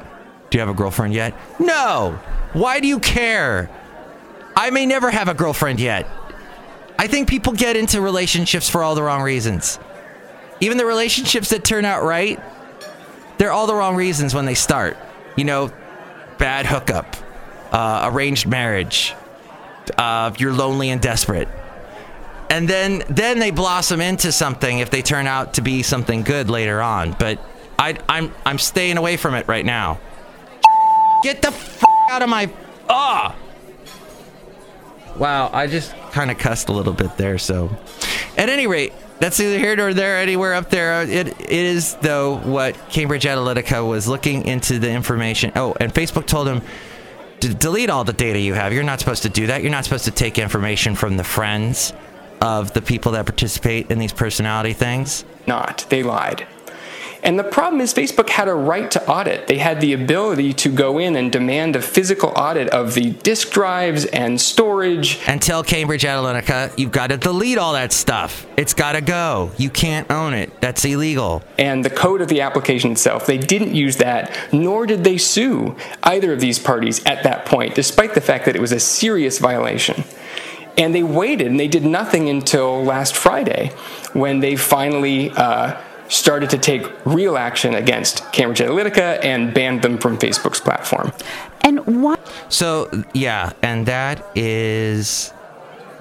Do 0.51 0.57
you 0.57 0.59
have 0.59 0.69
a 0.69 0.73
girlfriend 0.73 1.13
yet? 1.13 1.33
No. 1.59 2.19
Why 2.53 2.81
do 2.81 2.87
you 2.87 2.99
care? 2.99 3.69
I 4.55 4.69
may 4.69 4.85
never 4.85 5.09
have 5.09 5.29
a 5.29 5.33
girlfriend 5.33 5.79
yet. 5.79 6.07
I 6.99 7.07
think 7.07 7.29
people 7.29 7.53
get 7.53 7.77
into 7.77 8.01
relationships 8.01 8.69
for 8.69 8.83
all 8.83 8.93
the 8.93 9.01
wrong 9.01 9.21
reasons. 9.23 9.79
Even 10.59 10.77
the 10.77 10.85
relationships 10.85 11.49
that 11.49 11.63
turn 11.63 11.85
out 11.85 12.03
right, 12.03 12.39
they're 13.37 13.51
all 13.51 13.65
the 13.65 13.73
wrong 13.73 13.95
reasons 13.95 14.35
when 14.35 14.45
they 14.45 14.53
start. 14.53 14.97
You 15.37 15.45
know, 15.45 15.71
bad 16.37 16.65
hookup, 16.65 17.15
uh, 17.71 18.11
arranged 18.11 18.45
marriage, 18.45 19.15
uh, 19.97 20.33
you're 20.37 20.53
lonely 20.53 20.89
and 20.89 21.01
desperate. 21.01 21.47
And 22.49 22.67
then, 22.67 23.03
then 23.09 23.39
they 23.39 23.51
blossom 23.51 24.01
into 24.01 24.33
something 24.33 24.79
if 24.79 24.89
they 24.89 25.01
turn 25.01 25.25
out 25.25 25.53
to 25.53 25.61
be 25.61 25.81
something 25.81 26.23
good 26.23 26.49
later 26.49 26.81
on. 26.81 27.13
But 27.13 27.39
I, 27.79 27.97
I'm, 28.09 28.33
I'm 28.45 28.59
staying 28.59 28.97
away 28.97 29.15
from 29.15 29.33
it 29.35 29.47
right 29.47 29.65
now. 29.65 29.99
Get 31.23 31.41
the 31.41 31.49
f- 31.49 31.83
out 32.09 32.21
of 32.21 32.29
my. 32.29 32.49
Ah! 32.89 33.35
Wow, 35.17 35.49
I 35.53 35.67
just 35.67 35.93
kind 36.11 36.31
of 36.31 36.37
cussed 36.37 36.69
a 36.69 36.71
little 36.71 36.93
bit 36.93 37.17
there. 37.17 37.37
So, 37.37 37.69
at 38.37 38.49
any 38.49 38.65
rate, 38.65 38.93
that's 39.19 39.39
either 39.39 39.59
here 39.59 39.75
nor 39.75 39.93
there, 39.93 40.17
anywhere 40.17 40.53
up 40.55 40.69
there. 40.69 41.03
It, 41.03 41.27
it 41.27 41.51
is, 41.51 41.95
though, 41.95 42.37
what 42.37 42.75
Cambridge 42.89 43.25
Analytica 43.25 43.87
was 43.87 44.07
looking 44.07 44.45
into 44.45 44.79
the 44.79 44.89
information. 44.89 45.51
Oh, 45.55 45.75
and 45.79 45.93
Facebook 45.93 46.25
told 46.25 46.47
him 46.47 46.61
to 47.41 47.53
delete 47.53 47.89
all 47.89 48.03
the 48.03 48.13
data 48.13 48.39
you 48.39 48.53
have. 48.53 48.73
You're 48.73 48.83
not 48.83 48.99
supposed 48.99 49.23
to 49.23 49.29
do 49.29 49.47
that. 49.47 49.61
You're 49.61 49.71
not 49.71 49.83
supposed 49.83 50.05
to 50.05 50.11
take 50.11 50.39
information 50.39 50.95
from 50.95 51.17
the 51.17 51.23
friends 51.23 51.93
of 52.41 52.73
the 52.73 52.81
people 52.81 53.11
that 53.11 53.25
participate 53.25 53.91
in 53.91 53.99
these 53.99 54.13
personality 54.13 54.73
things. 54.73 55.23
Not. 55.45 55.85
They 55.89 56.01
lied. 56.01 56.47
And 57.23 57.37
the 57.37 57.43
problem 57.43 57.81
is, 57.81 57.93
Facebook 57.93 58.29
had 58.29 58.47
a 58.47 58.53
right 58.53 58.89
to 58.91 59.07
audit. 59.07 59.45
They 59.47 59.59
had 59.59 59.79
the 59.79 59.93
ability 59.93 60.53
to 60.53 60.69
go 60.69 60.97
in 60.97 61.15
and 61.15 61.31
demand 61.31 61.75
a 61.75 61.81
physical 61.81 62.29
audit 62.35 62.69
of 62.69 62.95
the 62.95 63.11
disk 63.11 63.51
drives 63.51 64.05
and 64.05 64.41
storage. 64.41 65.19
And 65.27 65.39
tell 65.39 65.63
Cambridge 65.63 66.03
Analytica, 66.03 66.77
you've 66.77 66.91
got 66.91 67.07
to 67.07 67.17
delete 67.17 67.59
all 67.59 67.73
that 67.73 67.91
stuff. 67.91 68.47
It's 68.57 68.73
got 68.73 68.93
to 68.93 69.01
go. 69.01 69.51
You 69.57 69.69
can't 69.69 70.09
own 70.09 70.33
it. 70.33 70.59
That's 70.61 70.83
illegal. 70.83 71.43
And 71.59 71.85
the 71.85 71.91
code 71.91 72.21
of 72.21 72.27
the 72.27 72.41
application 72.41 72.91
itself, 72.91 73.27
they 73.27 73.37
didn't 73.37 73.75
use 73.75 73.97
that, 73.97 74.35
nor 74.51 74.87
did 74.87 75.03
they 75.03 75.17
sue 75.17 75.75
either 76.01 76.33
of 76.33 76.39
these 76.39 76.57
parties 76.57 77.05
at 77.05 77.23
that 77.23 77.45
point, 77.45 77.75
despite 77.75 78.15
the 78.15 78.21
fact 78.21 78.45
that 78.45 78.55
it 78.55 78.61
was 78.61 78.71
a 78.71 78.79
serious 78.79 79.37
violation. 79.37 80.03
And 80.77 80.95
they 80.95 81.03
waited 81.03 81.47
and 81.47 81.59
they 81.59 81.67
did 81.67 81.85
nothing 81.85 82.29
until 82.29 82.83
last 82.83 83.15
Friday 83.15 83.73
when 84.13 84.39
they 84.39 84.55
finally. 84.55 85.29
Uh, 85.29 85.79
started 86.11 86.49
to 86.49 86.57
take 86.57 86.85
real 87.05 87.37
action 87.37 87.73
against 87.73 88.31
Cambridge 88.33 88.59
Analytica 88.59 89.23
and 89.23 89.53
banned 89.53 89.81
them 89.81 89.97
from 89.97 90.17
Facebook's 90.17 90.59
platform. 90.59 91.11
And 91.61 92.03
what? 92.03 92.19
So 92.49 92.89
yeah, 93.13 93.53
and 93.61 93.85
that 93.85 94.25
is. 94.35 95.33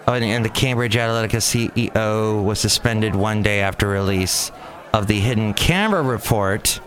Oh, 0.09 0.15
and, 0.15 0.25
and 0.25 0.45
the 0.45 0.49
Cambridge 0.49 0.95
Analytica 0.95 1.39
CEO 1.39 2.43
was 2.43 2.59
suspended 2.59 3.15
one 3.15 3.43
day 3.43 3.61
after 3.61 3.87
release 3.87 4.51
of 4.93 5.07
the 5.07 5.21
hidden 5.21 5.55
camera 5.55 6.03
report. 6.03 6.81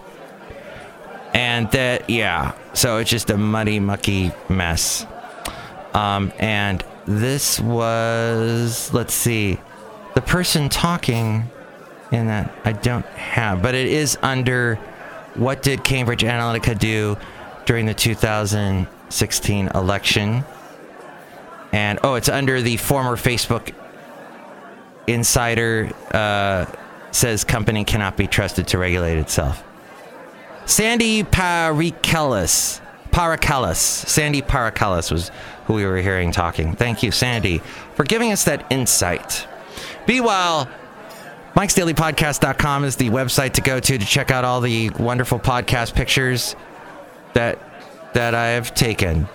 And 1.33 1.71
that, 1.71 2.09
yeah, 2.09 2.53
so 2.73 2.97
it's 2.97 3.09
just 3.09 3.29
a 3.29 3.37
muddy, 3.37 3.79
mucky 3.79 4.31
mess. 4.49 5.05
Um, 5.93 6.33
and 6.37 6.83
this 7.05 7.59
was, 7.59 8.93
let's 8.93 9.13
see, 9.13 9.57
the 10.15 10.21
person 10.21 10.69
talking 10.69 11.49
that 12.13 12.53
I 12.63 12.73
don't 12.73 13.05
have, 13.05 13.61
but 13.61 13.75
it 13.75 13.87
is 13.87 14.17
under 14.21 14.75
what 15.35 15.63
did 15.63 15.83
Cambridge 15.83 16.21
Analytica 16.21 16.77
do 16.77 17.17
during 17.65 17.85
the 17.85 17.93
2016 17.93 19.67
election? 19.73 20.43
And 21.71 21.99
oh, 22.03 22.15
it's 22.15 22.29
under 22.29 22.61
the 22.61 22.77
former 22.77 23.15
Facebook 23.15 23.73
insider 25.07 25.91
uh, 26.11 26.65
says 27.11 27.43
company 27.43 27.83
cannot 27.83 28.15
be 28.15 28.27
trusted 28.27 28.67
to 28.67 28.77
regulate 28.77 29.17
itself. 29.17 29.63
Sandy 30.65 31.23
Parikelis. 31.23 32.79
Parakalis. 33.11 33.75
Sandy 33.75 34.41
Parakalis 34.41 35.11
was 35.11 35.29
who 35.65 35.73
we 35.73 35.85
were 35.85 35.97
hearing 35.97 36.31
talking. 36.31 36.75
Thank 36.75 37.03
you, 37.03 37.11
Sandy, 37.11 37.59
for 37.95 38.03
giving 38.03 38.31
us 38.31 38.43
that 38.45 38.65
insight. 38.71 39.47
Meanwhile, 40.07 40.67
Mike'sDailyPodcast.com 41.55 42.83
is 42.83 42.95
the 42.95 43.09
website 43.09 43.53
to 43.53 43.61
go 43.61 43.79
to 43.79 43.97
to 43.97 44.05
check 44.05 44.31
out 44.31 44.43
all 44.43 44.59
the 44.59 44.89
wonderful 44.91 45.37
podcast 45.39 45.93
pictures 45.93 46.55
that 47.33 47.59
that 48.13 48.33
I 48.33 48.47
have 48.49 48.73
taken 48.73 49.27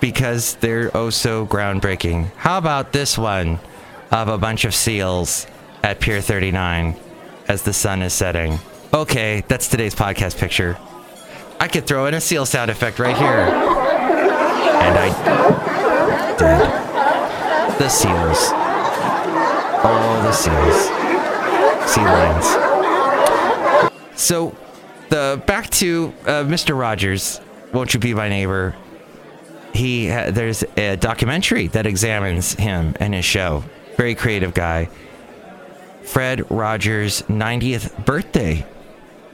because 0.00 0.54
they're 0.56 0.96
oh 0.96 1.10
so 1.10 1.44
groundbreaking. 1.46 2.30
How 2.36 2.58
about 2.58 2.92
this 2.92 3.18
one 3.18 3.58
of 4.12 4.28
a 4.28 4.38
bunch 4.38 4.64
of 4.64 4.74
seals 4.74 5.48
at 5.82 5.98
Pier 5.98 6.20
39 6.20 6.94
as 7.48 7.62
the 7.62 7.72
sun 7.72 8.02
is 8.02 8.12
setting? 8.12 8.60
Okay, 8.94 9.42
that's 9.48 9.66
today's 9.68 9.94
podcast 9.94 10.38
picture. 10.38 10.78
I 11.58 11.66
could 11.66 11.86
throw 11.86 12.06
in 12.06 12.14
a 12.14 12.20
seal 12.20 12.46
sound 12.46 12.70
effect 12.70 13.00
right 13.00 13.16
here. 13.16 13.26
And 13.28 14.98
I 14.98 15.08
did. 16.38 17.78
The 17.80 17.88
seals. 17.88 18.38
Oh, 19.82 20.20
the 20.22 20.32
seals. 20.32 20.95
Sea 21.86 22.02
lions. 22.02 22.46
So, 24.20 24.56
the 25.08 25.42
back 25.46 25.70
to 25.70 26.12
uh, 26.26 26.44
Mr. 26.44 26.78
Rogers. 26.78 27.40
Won't 27.72 27.94
you 27.94 28.00
be 28.00 28.14
my 28.14 28.28
neighbor? 28.28 28.74
He 29.72 30.06
there's 30.06 30.64
a 30.76 30.96
documentary 30.96 31.66
that 31.68 31.86
examines 31.86 32.54
him 32.54 32.94
and 32.98 33.14
his 33.14 33.24
show. 33.24 33.62
Very 33.96 34.14
creative 34.14 34.54
guy. 34.54 34.88
Fred 36.02 36.50
Rogers' 36.50 37.22
90th 37.22 38.04
birthday. 38.04 38.64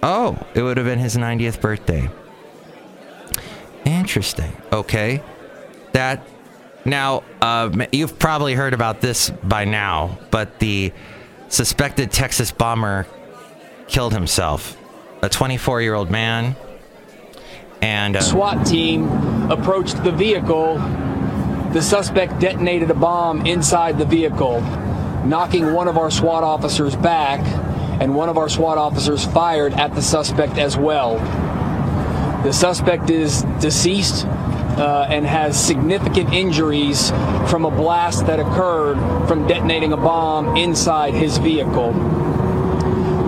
Oh, 0.03 0.37
it 0.55 0.63
would 0.63 0.79
have 0.79 0.87
been 0.87 0.99
his 0.99 1.17
90th 1.17 1.61
birthday. 1.61 2.11
Interesting. 3.85 4.53
Okay. 4.73 5.23
That 5.93 6.27
now 6.85 7.23
uh, 7.41 7.87
you've 7.93 8.19
probably 8.19 8.55
heard 8.55 8.75
about 8.75 9.01
this 9.01 9.31
by 9.31 9.65
now, 9.65 10.19
but 10.31 10.59
the 10.59 10.93
suspected 11.53 12.11
Texas 12.11 12.51
bomber 12.51 13.07
killed 13.87 14.15
himself. 14.15 14.79
A 15.23 15.29
24-year-old 15.29 16.11
man 16.11 16.57
and 17.83 18.17
uh, 18.17 18.21
SWAT 18.21 18.67
team 18.67 19.09
approached 19.51 20.03
the 20.03 20.11
vehicle. 20.11 20.79
The 21.73 21.83
suspect 21.83 22.41
detonated 22.41 22.91
a 22.91 22.95
bomb 22.95 23.47
inside 23.47 23.99
the 23.99 24.05
vehicle, 24.05 24.61
knocking 25.25 25.75
one 25.75 25.89
of 25.89 25.99
our 25.99 26.11
SWAT 26.11 26.43
officers 26.43 26.97
back, 26.97 27.41
and 28.01 28.15
one 28.15 28.29
of 28.29 28.39
our 28.39 28.49
SWAT 28.49 28.79
officers 28.79 29.25
fired 29.27 29.75
at 29.75 29.95
the 29.95 30.03
suspect 30.03 30.57
as 30.59 30.77
well. 30.77 31.19
The 32.45 32.53
suspect 32.53 33.11
is 33.11 33.43
deceased 33.61 34.27
uh, 34.83 35.07
and 35.09 35.25
has 35.25 35.59
significant 35.59 36.33
injuries 36.33 37.11
from 37.49 37.65
a 37.65 37.71
blast 37.71 38.27
that 38.27 38.41
occurred 38.41 38.99
from 39.29 39.47
detonating 39.47 39.93
a 39.93 39.97
bomb 39.97 40.57
inside 40.57 41.15
his 41.15 41.39
vehicle. 41.39 41.93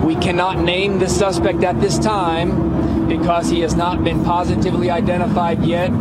We 0.03 0.15
cannot 0.15 0.59
name 0.59 0.99
the 0.99 1.07
suspect 1.07 1.63
at 1.63 1.79
this 1.79 1.97
time 1.97 3.07
because 3.07 3.49
he 3.49 3.61
has 3.61 3.73
not 3.73 4.03
been 4.03 4.25
positively 4.25 4.89
identified 4.89 5.63
yet 5.63 5.91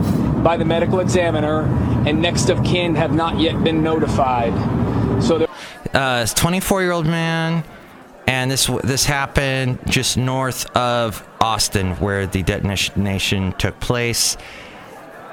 by 0.43 0.57
the 0.57 0.65
medical 0.65 0.99
examiner, 0.99 1.63
and 2.05 2.21
next 2.21 2.49
of 2.49 2.65
kin 2.65 2.97
have 2.97 3.15
not 3.15 3.39
yet 3.39 3.63
been 3.63 3.83
notified. 3.83 4.53
So, 5.23 5.39
there- 5.39 5.49
uh, 5.95 6.27
24 6.27 6.83
year 6.83 6.91
old 6.91 7.07
man, 7.07 7.63
and 8.27 8.51
this 8.51 8.69
this 8.83 9.05
happened 9.05 9.79
just 9.87 10.17
north 10.17 10.67
of 10.77 11.25
Austin, 11.41 11.93
where 12.01 12.27
the 12.27 12.43
detonation 12.43 13.53
took 13.53 13.79
place. 13.79 14.37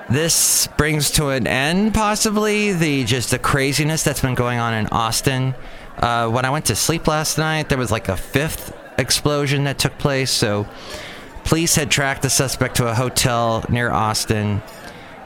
This 0.10 0.68
brings 0.78 1.12
to 1.12 1.30
an 1.30 1.48
end, 1.48 1.94
possibly 1.94 2.74
the 2.74 3.04
just 3.06 3.32
the 3.32 3.40
craziness 3.40 4.04
that's 4.04 4.22
been 4.22 4.36
going 4.36 4.60
on 4.60 4.74
in 4.74 4.88
Austin. 4.88 5.56
Uh, 5.98 6.30
when 6.30 6.46
I 6.46 6.50
went 6.50 6.66
to 6.66 6.76
sleep 6.76 7.08
last 7.08 7.38
night, 7.38 7.70
there 7.70 7.78
was 7.78 7.92
like 7.92 8.10
a 8.10 8.18
fifth 8.18 8.78
explosion 8.98 9.66
that 9.66 9.80
took 9.80 9.98
place. 9.98 10.32
So, 10.32 10.68
police 11.44 11.76
had 11.76 11.90
tracked 11.90 12.24
the 12.24 12.30
suspect 12.30 12.76
to 12.78 12.88
a 12.88 12.94
hotel 12.94 13.64
near 13.70 13.90
Austin. 13.92 14.62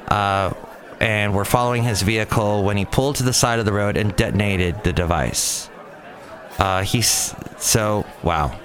Uh, 0.07 0.53
and 0.99 1.33
were 1.33 1.45
following 1.45 1.83
his 1.83 2.01
vehicle 2.01 2.63
when 2.63 2.77
he 2.77 2.85
pulled 2.85 3.17
to 3.17 3.23
the 3.23 3.33
side 3.33 3.59
of 3.59 3.65
the 3.65 3.73
road 3.73 3.97
and 3.97 4.15
detonated 4.15 4.81
the 4.83 4.93
device. 4.93 5.69
Uh, 6.57 6.83
he's 6.83 7.35
so 7.57 8.05
wow. 8.23 8.57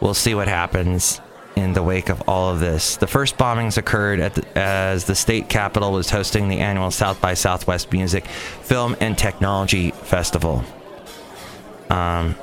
We'll 0.00 0.14
see 0.14 0.34
what 0.34 0.48
happens 0.48 1.20
in 1.62 1.72
the 1.72 1.82
wake 1.82 2.08
of 2.08 2.22
all 2.28 2.50
of 2.50 2.60
this. 2.60 2.96
The 2.96 3.06
first 3.06 3.38
bombings 3.38 3.78
occurred 3.78 4.34
the, 4.34 4.58
as 4.58 5.04
the 5.04 5.14
state 5.14 5.48
capitol 5.48 5.92
was 5.92 6.10
hosting 6.10 6.48
the 6.48 6.58
annual 6.58 6.90
South 6.90 7.20
by 7.20 7.34
Southwest 7.34 7.92
Music, 7.92 8.26
Film, 8.26 8.96
and 9.00 9.16
Technology 9.16 9.92
Festival. 9.92 10.64
Um, 11.88 12.36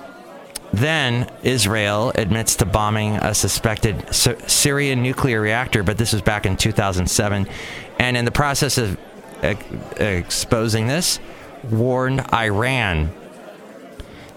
then 0.72 1.30
Israel 1.44 2.12
admits 2.16 2.56
to 2.58 2.66
bombing 2.66 3.16
a 3.16 3.34
suspected 3.34 4.14
Sy- 4.14 4.38
Syrian 4.48 5.02
nuclear 5.02 5.42
reactor, 5.42 5.84
but 5.84 5.98
this 5.98 6.14
was 6.14 6.22
back 6.22 6.46
in 6.46 6.58
2007. 6.58 7.48
And 7.98 8.18
in 8.18 8.26
the 8.26 8.32
process 8.32 8.78
of 8.78 8.98
ex- 9.42 9.66
exposing 10.00 10.88
this, 10.88 11.20
warned 11.70 12.22
Iran. 12.34 13.12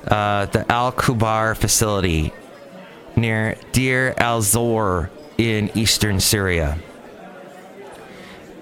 Uh, 0.07 0.47
the 0.47 0.71
Al 0.71 0.91
Kubar 0.91 1.57
facility 1.57 2.33
near 3.17 3.57
Deir 3.73 4.15
al 4.19 4.43
Zor 4.43 5.11
in 5.39 5.71
eastern 5.77 6.21
Syria. 6.21 6.79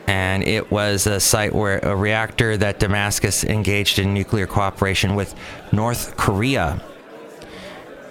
And 0.07 0.43
it 0.43 0.71
was 0.71 1.07
a 1.07 1.21
site 1.21 1.55
where 1.55 1.79
a 1.79 1.95
reactor 1.95 2.57
that 2.57 2.81
Damascus 2.81 3.45
engaged 3.45 3.99
in 3.99 4.13
nuclear 4.13 4.47
cooperation 4.47 5.15
with 5.15 5.35
North 5.73 6.17
Korea. 6.17 6.83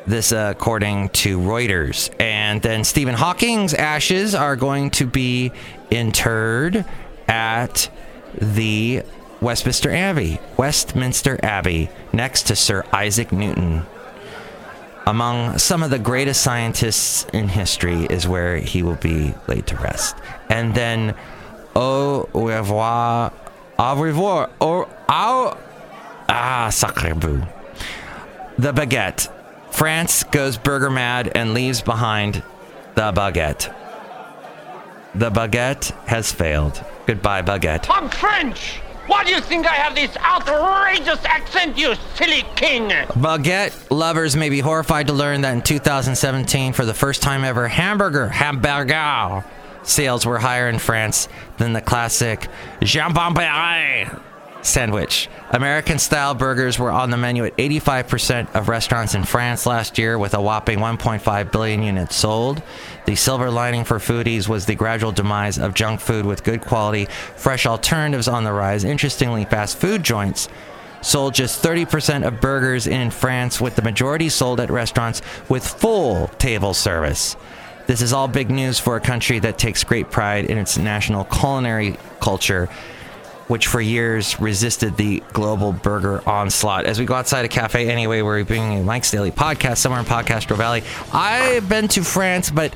This, 0.08 0.32
uh, 0.32 0.54
according 0.56 1.10
to 1.10 1.40
Reuters. 1.40 2.10
And 2.20 2.62
then 2.62 2.84
Stephen 2.84 3.16
Hawking's 3.16 3.74
ashes 3.74 4.34
are 4.34 4.56
going 4.56 4.92
to 4.92 5.06
be 5.06 5.52
interred 5.92 6.86
at 7.28 7.90
the 8.34 9.04
Westminster 9.42 9.92
Abbey, 9.92 10.40
Westminster 10.58 11.40
Abbey, 11.44 11.90
next 12.14 12.44
to 12.44 12.56
Sir 12.56 12.86
Isaac 12.92 13.32
Newton. 13.32 13.86
Among 15.10 15.58
some 15.58 15.82
of 15.82 15.90
the 15.90 15.98
greatest 15.98 16.44
scientists 16.44 17.26
in 17.34 17.48
history 17.48 18.06
is 18.12 18.28
where 18.28 18.58
he 18.58 18.84
will 18.84 18.98
be 18.98 19.34
laid 19.48 19.66
to 19.66 19.76
rest. 19.78 20.16
And 20.50 20.76
then, 20.76 21.16
au 21.76 22.30
revoir, 22.32 23.34
au 23.80 23.96
revoir, 23.96 24.52
au, 24.62 24.88
au 25.10 25.58
ah, 26.30 26.70
sacre 26.72 27.16
bleu. 27.16 27.42
The 28.60 28.72
baguette. 28.72 29.30
France 29.72 30.22
goes 30.26 30.60
burger 30.60 30.92
mad 30.92 31.32
and 31.34 31.56
leaves 31.56 31.82
behind 31.82 32.44
the 32.94 33.12
baguette. 33.12 33.74
The 35.16 35.32
baguette 35.32 35.90
has 36.06 36.32
failed. 36.32 36.86
Goodbye, 37.08 37.42
baguette. 37.42 37.88
I'm 37.90 38.10
French! 38.10 38.80
Why 39.10 39.24
do 39.24 39.32
you 39.32 39.42
think 39.42 39.66
I 39.66 39.74
have 39.74 39.96
this 39.96 40.16
outrageous 40.18 41.26
accent, 41.26 41.80
you 41.80 41.96
silly 42.14 42.44
king? 42.56 42.90
Baguette 42.90 43.74
lovers 43.90 44.36
may 44.36 44.50
be 44.50 44.60
horrified 44.60 45.08
to 45.08 45.14
learn 45.14 45.42
that 45.42 45.54
in 45.54 45.64
2017, 45.64 46.74
for 46.74 46.86
the 46.86 46.94
first 46.94 47.24
time 47.24 47.44
ever, 47.44 47.68
hamburger, 47.68 48.30
hamburger 48.30 49.44
sales 49.82 50.28
were 50.28 50.38
higher 50.38 50.70
in 50.70 50.78
France 50.78 51.28
than 51.58 51.74
the 51.74 51.82
classic 51.82 52.48
jambon 52.82 53.34
sandwich. 54.62 55.30
American 55.52 56.00
style 56.00 56.34
burgers 56.34 56.78
were 56.78 56.92
on 56.92 57.10
the 57.10 57.18
menu 57.18 57.46
at 57.46 57.56
85% 57.58 58.56
of 58.56 58.70
restaurants 58.70 59.16
in 59.16 59.24
France 59.24 59.66
last 59.66 59.98
year, 59.98 60.18
with 60.18 60.34
a 60.34 60.42
whopping 60.42 60.80
1.5 60.80 61.52
billion 61.52 61.84
units 61.84 62.16
sold. 62.16 62.62
The 63.06 63.16
silver 63.16 63.50
lining 63.50 63.84
for 63.84 63.98
foodies 63.98 64.48
was 64.48 64.66
the 64.66 64.76
gradual 64.76 65.12
demise 65.12 65.58
of 65.58 65.74
junk 65.74 66.00
food 66.00 66.26
with 66.26 66.44
good 66.44 66.62
quality, 66.62 67.06
fresh 67.36 67.66
alternatives 67.66 68.28
on 68.28 68.44
the 68.44 68.54
rise. 68.54 68.84
Interestingly, 68.84 69.46
fast 69.46 69.78
food 69.78 70.04
joints 70.04 70.50
sold 71.02 71.34
just 71.34 71.64
30% 71.64 72.28
of 72.28 72.42
burgers 72.42 72.88
in 72.88 73.10
France, 73.12 73.62
with 73.62 73.76
the 73.76 73.82
majority 73.82 74.30
sold 74.30 74.60
at 74.60 74.70
restaurants 74.70 75.22
with 75.48 75.66
full 75.66 76.28
table 76.40 76.74
service. 76.74 77.36
This 77.88 78.02
is 78.02 78.14
all 78.14 78.28
big 78.28 78.52
news 78.52 78.78
for 78.78 78.98
a 78.98 79.02
country 79.02 79.40
that 79.40 79.58
takes 79.58 79.84
great 79.84 80.12
pride 80.12 80.46
in 80.46 80.58
its 80.58 80.78
national 80.78 81.24
culinary 81.24 81.98
culture, 82.20 82.70
which 83.50 83.68
for 83.68 83.82
years 83.82 84.40
resisted 84.40 84.96
the 84.96 85.22
global 85.34 85.74
burger 85.74 86.22
onslaught. 86.30 86.86
As 86.86 87.00
we 87.00 87.06
go 87.06 87.16
outside 87.16 87.46
a 87.46 87.48
cafe 87.48 87.90
anyway, 87.90 88.22
we're 88.22 88.40
a 88.40 88.84
Mike's 88.84 89.10
Daily 89.10 89.32
podcast 89.32 89.80
somewhere 89.80 90.00
in 90.00 90.06
Podcastro 90.06 90.56
Valley. 90.56 90.84
I've 91.12 91.68
been 91.68 91.88
to 91.90 92.04
France, 92.04 92.52
but 92.52 92.74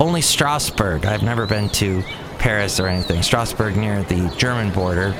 only 0.00 0.20
Strasbourg. 0.20 1.06
I've 1.06 1.22
never 1.22 1.46
been 1.46 1.68
to 1.70 2.02
Paris 2.38 2.80
or 2.80 2.88
anything. 2.88 3.22
Strasbourg 3.22 3.76
near 3.76 4.02
the 4.02 4.28
German 4.36 4.72
border. 4.72 5.14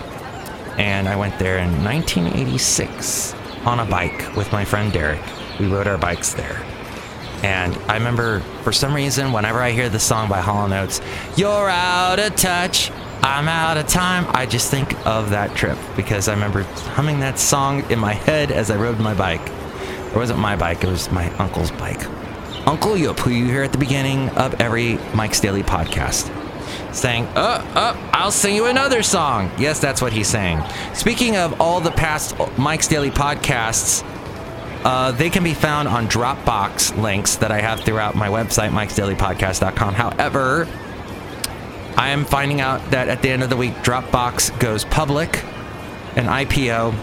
And 0.77 1.09
I 1.09 1.15
went 1.15 1.39
there 1.39 1.59
in 1.59 1.85
1986 1.85 3.35
on 3.65 3.79
a 3.79 3.85
bike 3.85 4.35
with 4.35 4.51
my 4.51 4.65
friend 4.65 4.93
Derek. 4.93 5.21
We 5.61 5.69
rode 5.69 5.87
our 5.87 5.99
bikes 5.99 6.33
there. 6.33 6.65
And 7.43 7.77
I 7.89 7.95
remember, 7.95 8.41
for 8.65 8.73
some 8.73 8.93
reason, 8.93 9.33
whenever 9.33 9.61
I 9.61 9.71
hear 9.71 9.89
the 9.89 10.01
song 10.01 10.29
by 10.29 10.41
Hall 10.41 10.71
& 10.73 10.75
Oates, 10.75 11.01
"You're 11.37 11.69
out 11.71 12.19
of 12.19 12.35
touch, 12.37 12.91
I'm 13.23 13.49
out 13.49 13.77
of 13.77 13.87
time," 13.87 14.27
I 14.31 14.47
just 14.47 14.71
think 14.71 14.95
of 15.07 15.31
that 15.31 15.55
trip 15.55 15.79
because 15.97 16.29
I 16.29 16.35
remember 16.35 16.63
humming 16.95 17.21
that 17.21 17.39
song 17.39 17.85
in 17.91 17.99
my 17.99 18.15
head 18.15 18.51
as 18.51 18.71
I 18.71 18.77
rode 18.77 18.99
my 18.99 19.15
bike. 19.15 19.47
It 20.11 20.17
wasn't 20.17 20.39
my 20.39 20.57
bike; 20.57 20.83
it 20.85 20.89
was 20.89 21.11
my 21.11 21.31
uncle's 21.37 21.71
bike. 21.73 22.05
Uncle 22.67 22.97
Yup, 22.97 23.19
who 23.21 23.31
you 23.31 23.47
hear 23.47 23.63
at 23.63 23.73
the 23.73 23.79
beginning 23.79 24.29
of 24.31 24.61
every 24.61 24.99
Mike's 25.15 25.41
Daily 25.41 25.63
podcast, 25.63 26.31
saying, 26.95 27.27
"Uh, 27.35 27.65
uh, 27.75 27.97
I'll 28.13 28.31
sing 28.31 28.55
you 28.55 28.67
another 28.67 29.03
song." 29.03 29.51
Yes, 29.59 29.81
that's 29.81 30.03
what 30.03 30.13
he's 30.13 30.29
saying. 30.29 30.63
Speaking 30.95 31.37
of 31.37 31.61
all 31.61 31.81
the 31.81 31.91
past 31.93 32.35
Mike's 32.59 32.89
Daily 32.89 33.11
podcasts. 33.11 34.05
Uh, 34.83 35.13
they 35.13 35.29
can 35.29 35.45
be 35.45 35.53
found 35.53 35.87
on 35.87 36.09
Dropbox 36.09 36.97
links 36.97 37.37
that 37.37 37.53
I 37.53 37.61
have 37.61 37.81
throughout 37.81 38.15
my 38.15 38.29
website, 38.29 38.71
mikesdailypodcast.com. 38.71 39.93
However, 39.93 40.67
I 42.01 42.09
am 42.13 42.25
finding 42.25 42.63
out 42.63 42.93
that 42.93 43.09
at 43.09 43.21
the 43.21 43.29
end 43.29 43.43
of 43.43 43.51
the 43.51 43.59
week, 43.59 43.75
Dropbox 43.83 44.59
goes 44.59 44.87
public, 44.87 45.45
an 46.17 46.25
IPO, 46.25 46.95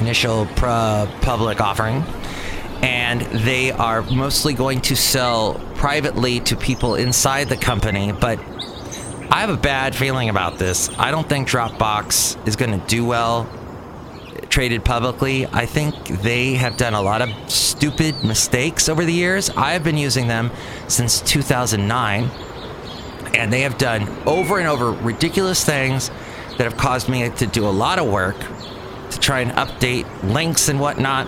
initial 0.00 0.46
public 0.46 1.60
offering, 1.60 2.02
and 2.80 3.20
they 3.20 3.72
are 3.72 4.00
mostly 4.00 4.54
going 4.54 4.80
to 4.80 4.96
sell 4.96 5.60
privately 5.74 6.40
to 6.40 6.56
people 6.56 6.94
inside 6.94 7.50
the 7.50 7.58
company. 7.58 8.10
But 8.10 8.38
I 9.30 9.42
have 9.42 9.50
a 9.50 9.58
bad 9.58 9.94
feeling 9.94 10.30
about 10.30 10.58
this. 10.58 10.88
I 10.98 11.10
don't 11.10 11.28
think 11.28 11.46
Dropbox 11.46 12.48
is 12.48 12.56
going 12.56 12.80
to 12.80 12.86
do 12.86 13.04
well 13.04 13.46
traded 14.48 14.82
publicly. 14.82 15.46
I 15.46 15.66
think 15.66 16.08
they 16.22 16.54
have 16.54 16.78
done 16.78 16.94
a 16.94 17.02
lot 17.02 17.20
of 17.20 17.28
stupid 17.50 18.24
mistakes 18.24 18.88
over 18.88 19.04
the 19.04 19.12
years. 19.12 19.50
I 19.50 19.74
have 19.74 19.84
been 19.84 19.98
using 19.98 20.26
them 20.26 20.50
since 20.88 21.20
2009, 21.20 22.30
and 23.34 23.52
they 23.52 23.62
have 23.62 23.78
done 23.78 24.08
over 24.26 24.58
and 24.58 24.68
over 24.68 24.90
ridiculous 24.90 25.64
things 25.64 26.10
that 26.58 26.64
have 26.64 26.76
caused 26.76 27.08
me 27.08 27.28
to 27.28 27.46
do 27.46 27.66
a 27.66 27.70
lot 27.70 27.98
of 27.98 28.06
work 28.08 28.36
to 29.10 29.18
try 29.18 29.40
and 29.40 29.50
update 29.52 30.06
links 30.22 30.68
and 30.68 30.78
whatnot. 30.80 31.26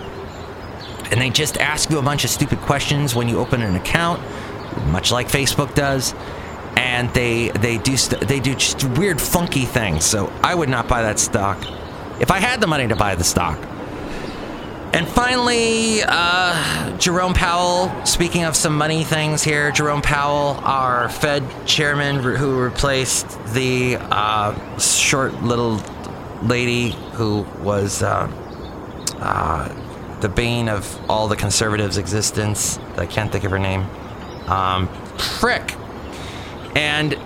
And 1.11 1.19
they 1.19 1.29
just 1.29 1.57
ask 1.57 1.89
you 1.89 1.99
a 1.99 2.01
bunch 2.01 2.23
of 2.23 2.29
stupid 2.29 2.59
questions 2.59 3.13
when 3.15 3.27
you 3.27 3.39
open 3.39 3.61
an 3.61 3.75
account, 3.75 4.21
much 4.87 5.11
like 5.11 5.27
Facebook 5.27 5.73
does. 5.75 6.13
And 6.75 7.13
they 7.13 7.49
they 7.49 7.77
do 7.77 7.95
st- 7.97 8.27
they 8.27 8.39
do 8.39 8.55
just 8.55 8.83
weird, 8.97 9.21
funky 9.21 9.65
things. 9.65 10.05
So 10.05 10.31
I 10.43 10.55
would 10.55 10.69
not 10.69 10.87
buy 10.87 11.03
that 11.03 11.19
stock 11.19 11.57
if 12.19 12.31
I 12.31 12.39
had 12.39 12.61
the 12.61 12.67
money 12.67 12.87
to 12.87 12.95
buy 12.95 13.15
the 13.15 13.23
stock. 13.23 13.59
And 14.93 15.07
finally, 15.07 16.01
uh, 16.05 16.95
Jerome 16.99 17.33
Powell. 17.33 17.91
Speaking 18.05 18.43
of 18.43 18.55
some 18.55 18.77
money 18.77 19.03
things 19.03 19.41
here, 19.41 19.71
Jerome 19.71 20.03
Powell, 20.03 20.59
our 20.63 21.09
Fed 21.09 21.43
chairman 21.65 22.17
who 22.17 22.59
replaced 22.59 23.27
the 23.47 23.97
uh, 23.99 24.77
short 24.77 25.33
little 25.41 25.81
lady 26.43 26.91
who 27.13 27.41
was 27.63 28.03
uh, 28.03 28.29
uh, 29.17 30.19
the 30.21 30.29
bane 30.29 30.69
of 30.69 31.09
all 31.09 31.27
the 31.27 31.37
conservatives' 31.37 31.97
existence. 31.97 32.77
I 32.95 33.07
can't 33.07 33.31
think 33.31 33.45
of 33.45 33.51
her 33.51 33.59
name. 33.59 33.87
Um, 34.47 34.87
frick. 35.17 35.75
And 36.75 37.17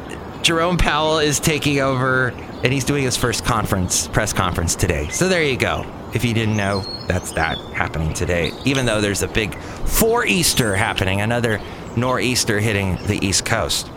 Jerome 0.42 0.78
Powell 0.78 1.20
is 1.20 1.42
taking 1.42 1.82
over 1.82 2.30
and 2.64 2.72
he's 2.72 2.86
doing 2.86 3.04
his 3.04 3.18
first 3.18 3.44
conference, 3.44 4.08
press 4.08 4.32
conference 4.32 4.74
today. 4.74 5.10
So 5.10 5.28
there 5.28 5.44
you 5.44 5.58
go. 5.58 5.86
If 6.14 6.24
you 6.24 6.34
didn't 6.34 6.58
know, 6.58 6.82
that's 7.08 7.32
that 7.34 7.58
happening 7.74 8.14
today. 8.14 8.52
Even 8.66 8.86
though 8.86 9.02
there's 9.02 9.24
a 9.24 9.28
big 9.28 9.56
four 9.56 10.26
Easter 10.26 10.76
happening, 10.76 11.22
another 11.22 11.60
nor'easter 11.96 12.60
hitting 12.60 12.96
the 13.08 13.20
East 13.26 13.46
Coast. 13.46 13.90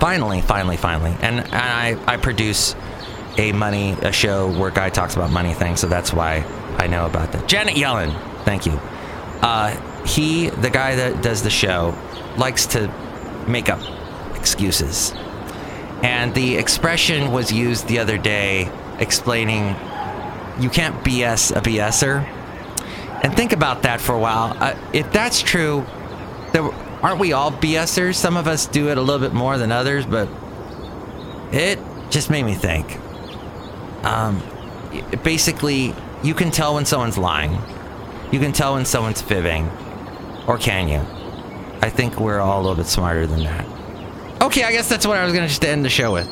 Finally, 0.00 0.42
finally, 0.42 0.76
finally, 0.76 1.16
and, 1.20 1.40
and 1.40 1.54
I, 1.54 1.96
I 2.06 2.16
produce 2.16 2.74
a 3.38 3.52
money 3.52 3.92
a 4.02 4.12
show 4.12 4.50
where 4.58 4.70
guy 4.70 4.90
talks 4.90 5.14
about 5.14 5.30
money 5.30 5.54
things, 5.54 5.80
so 5.80 5.88
that's 5.88 6.12
why 6.12 6.44
I 6.78 6.86
know 6.86 7.06
about 7.06 7.32
that. 7.32 7.48
Janet 7.48 7.74
Yellen, 7.74 8.14
thank 8.44 8.66
you. 8.66 8.72
Uh, 9.42 9.70
he, 10.04 10.48
the 10.48 10.70
guy 10.70 10.96
that 10.96 11.22
does 11.22 11.42
the 11.42 11.50
show, 11.50 11.94
likes 12.36 12.66
to 12.66 12.88
make 13.48 13.68
up 13.68 13.80
excuses 14.36 15.12
and 16.02 16.34
the 16.34 16.56
expression 16.56 17.32
was 17.32 17.50
used 17.50 17.88
the 17.88 17.98
other 17.98 18.18
day 18.18 18.70
explaining 18.98 19.74
you 20.58 20.70
can't 20.70 20.94
BS 21.04 21.54
a 21.56 21.60
BSer. 21.60 22.24
And 23.22 23.34
think 23.34 23.52
about 23.52 23.82
that 23.82 24.00
for 24.00 24.14
a 24.14 24.18
while. 24.18 24.56
Uh, 24.60 24.76
if 24.92 25.10
that's 25.12 25.40
true, 25.42 25.84
there, 26.52 26.62
aren't 27.02 27.18
we 27.18 27.32
all 27.32 27.50
BSers? 27.50 28.14
Some 28.14 28.36
of 28.36 28.46
us 28.46 28.66
do 28.66 28.88
it 28.90 28.98
a 28.98 29.00
little 29.00 29.20
bit 29.20 29.34
more 29.34 29.58
than 29.58 29.72
others, 29.72 30.06
but 30.06 30.28
it 31.52 31.78
just 32.10 32.30
made 32.30 32.44
me 32.44 32.54
think. 32.54 32.98
Um, 34.04 34.42
basically, 35.22 35.94
you 36.22 36.34
can 36.34 36.50
tell 36.50 36.74
when 36.74 36.84
someone's 36.84 37.18
lying. 37.18 37.58
You 38.32 38.38
can 38.38 38.52
tell 38.52 38.74
when 38.74 38.84
someone's 38.84 39.22
fibbing. 39.22 39.68
Or 40.46 40.58
can 40.58 40.88
you? 40.88 41.00
I 41.82 41.90
think 41.90 42.20
we're 42.20 42.40
all 42.40 42.60
a 42.60 42.62
little 42.62 42.76
bit 42.76 42.86
smarter 42.86 43.26
than 43.26 43.42
that. 43.44 43.66
Okay, 44.42 44.64
I 44.64 44.72
guess 44.72 44.88
that's 44.88 45.06
what 45.06 45.16
I 45.16 45.24
was 45.24 45.32
gonna 45.32 45.48
just 45.48 45.64
end 45.64 45.84
the 45.84 45.90
show 45.90 46.12
with. 46.12 46.28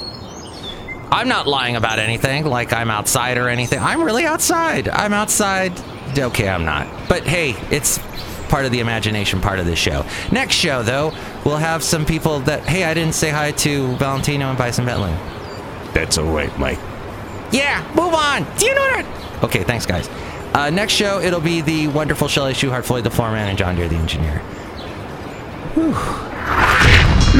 I'm 1.14 1.28
not 1.28 1.46
lying 1.46 1.76
about 1.76 2.00
anything, 2.00 2.44
like 2.44 2.72
I'm 2.72 2.90
outside 2.90 3.38
or 3.38 3.48
anything. 3.48 3.78
I'm 3.78 4.02
really 4.02 4.26
outside. 4.26 4.88
I'm 4.88 5.12
outside. 5.12 5.72
Okay, 6.18 6.48
I'm 6.48 6.64
not. 6.64 6.88
But 7.08 7.22
hey, 7.22 7.54
it's 7.70 8.00
part 8.48 8.66
of 8.66 8.72
the 8.72 8.80
imagination 8.80 9.40
part 9.40 9.60
of 9.60 9.64
this 9.64 9.78
show. 9.78 10.04
Next 10.32 10.56
show, 10.56 10.82
though, 10.82 11.12
we'll 11.44 11.56
have 11.56 11.84
some 11.84 12.04
people 12.04 12.40
that, 12.40 12.64
hey, 12.64 12.82
I 12.82 12.94
didn't 12.94 13.14
say 13.14 13.30
hi 13.30 13.52
to 13.52 13.94
Valentino 13.94 14.48
and 14.48 14.58
Bison 14.58 14.86
Bentley. 14.86 15.14
That's 15.92 16.18
all 16.18 16.34
right, 16.34 16.56
Mike. 16.58 16.80
Yeah, 17.52 17.88
move 17.94 18.12
on. 18.12 18.42
Do 18.58 18.66
you 18.66 18.74
know 18.74 18.80
that? 18.80 19.40
Okay, 19.44 19.62
thanks, 19.62 19.86
guys. 19.86 20.10
Uh, 20.52 20.70
next 20.70 20.94
show, 20.94 21.20
it'll 21.20 21.40
be 21.40 21.60
the 21.60 21.86
wonderful 21.86 22.26
Shelley 22.26 22.54
Shuhart, 22.54 22.84
Floyd 22.84 23.04
the 23.04 23.10
Foreman, 23.10 23.48
and 23.48 23.56
John 23.56 23.76
Deere 23.76 23.88
the 23.88 23.94
Engineer. 23.94 24.38
Whew. 25.74 26.33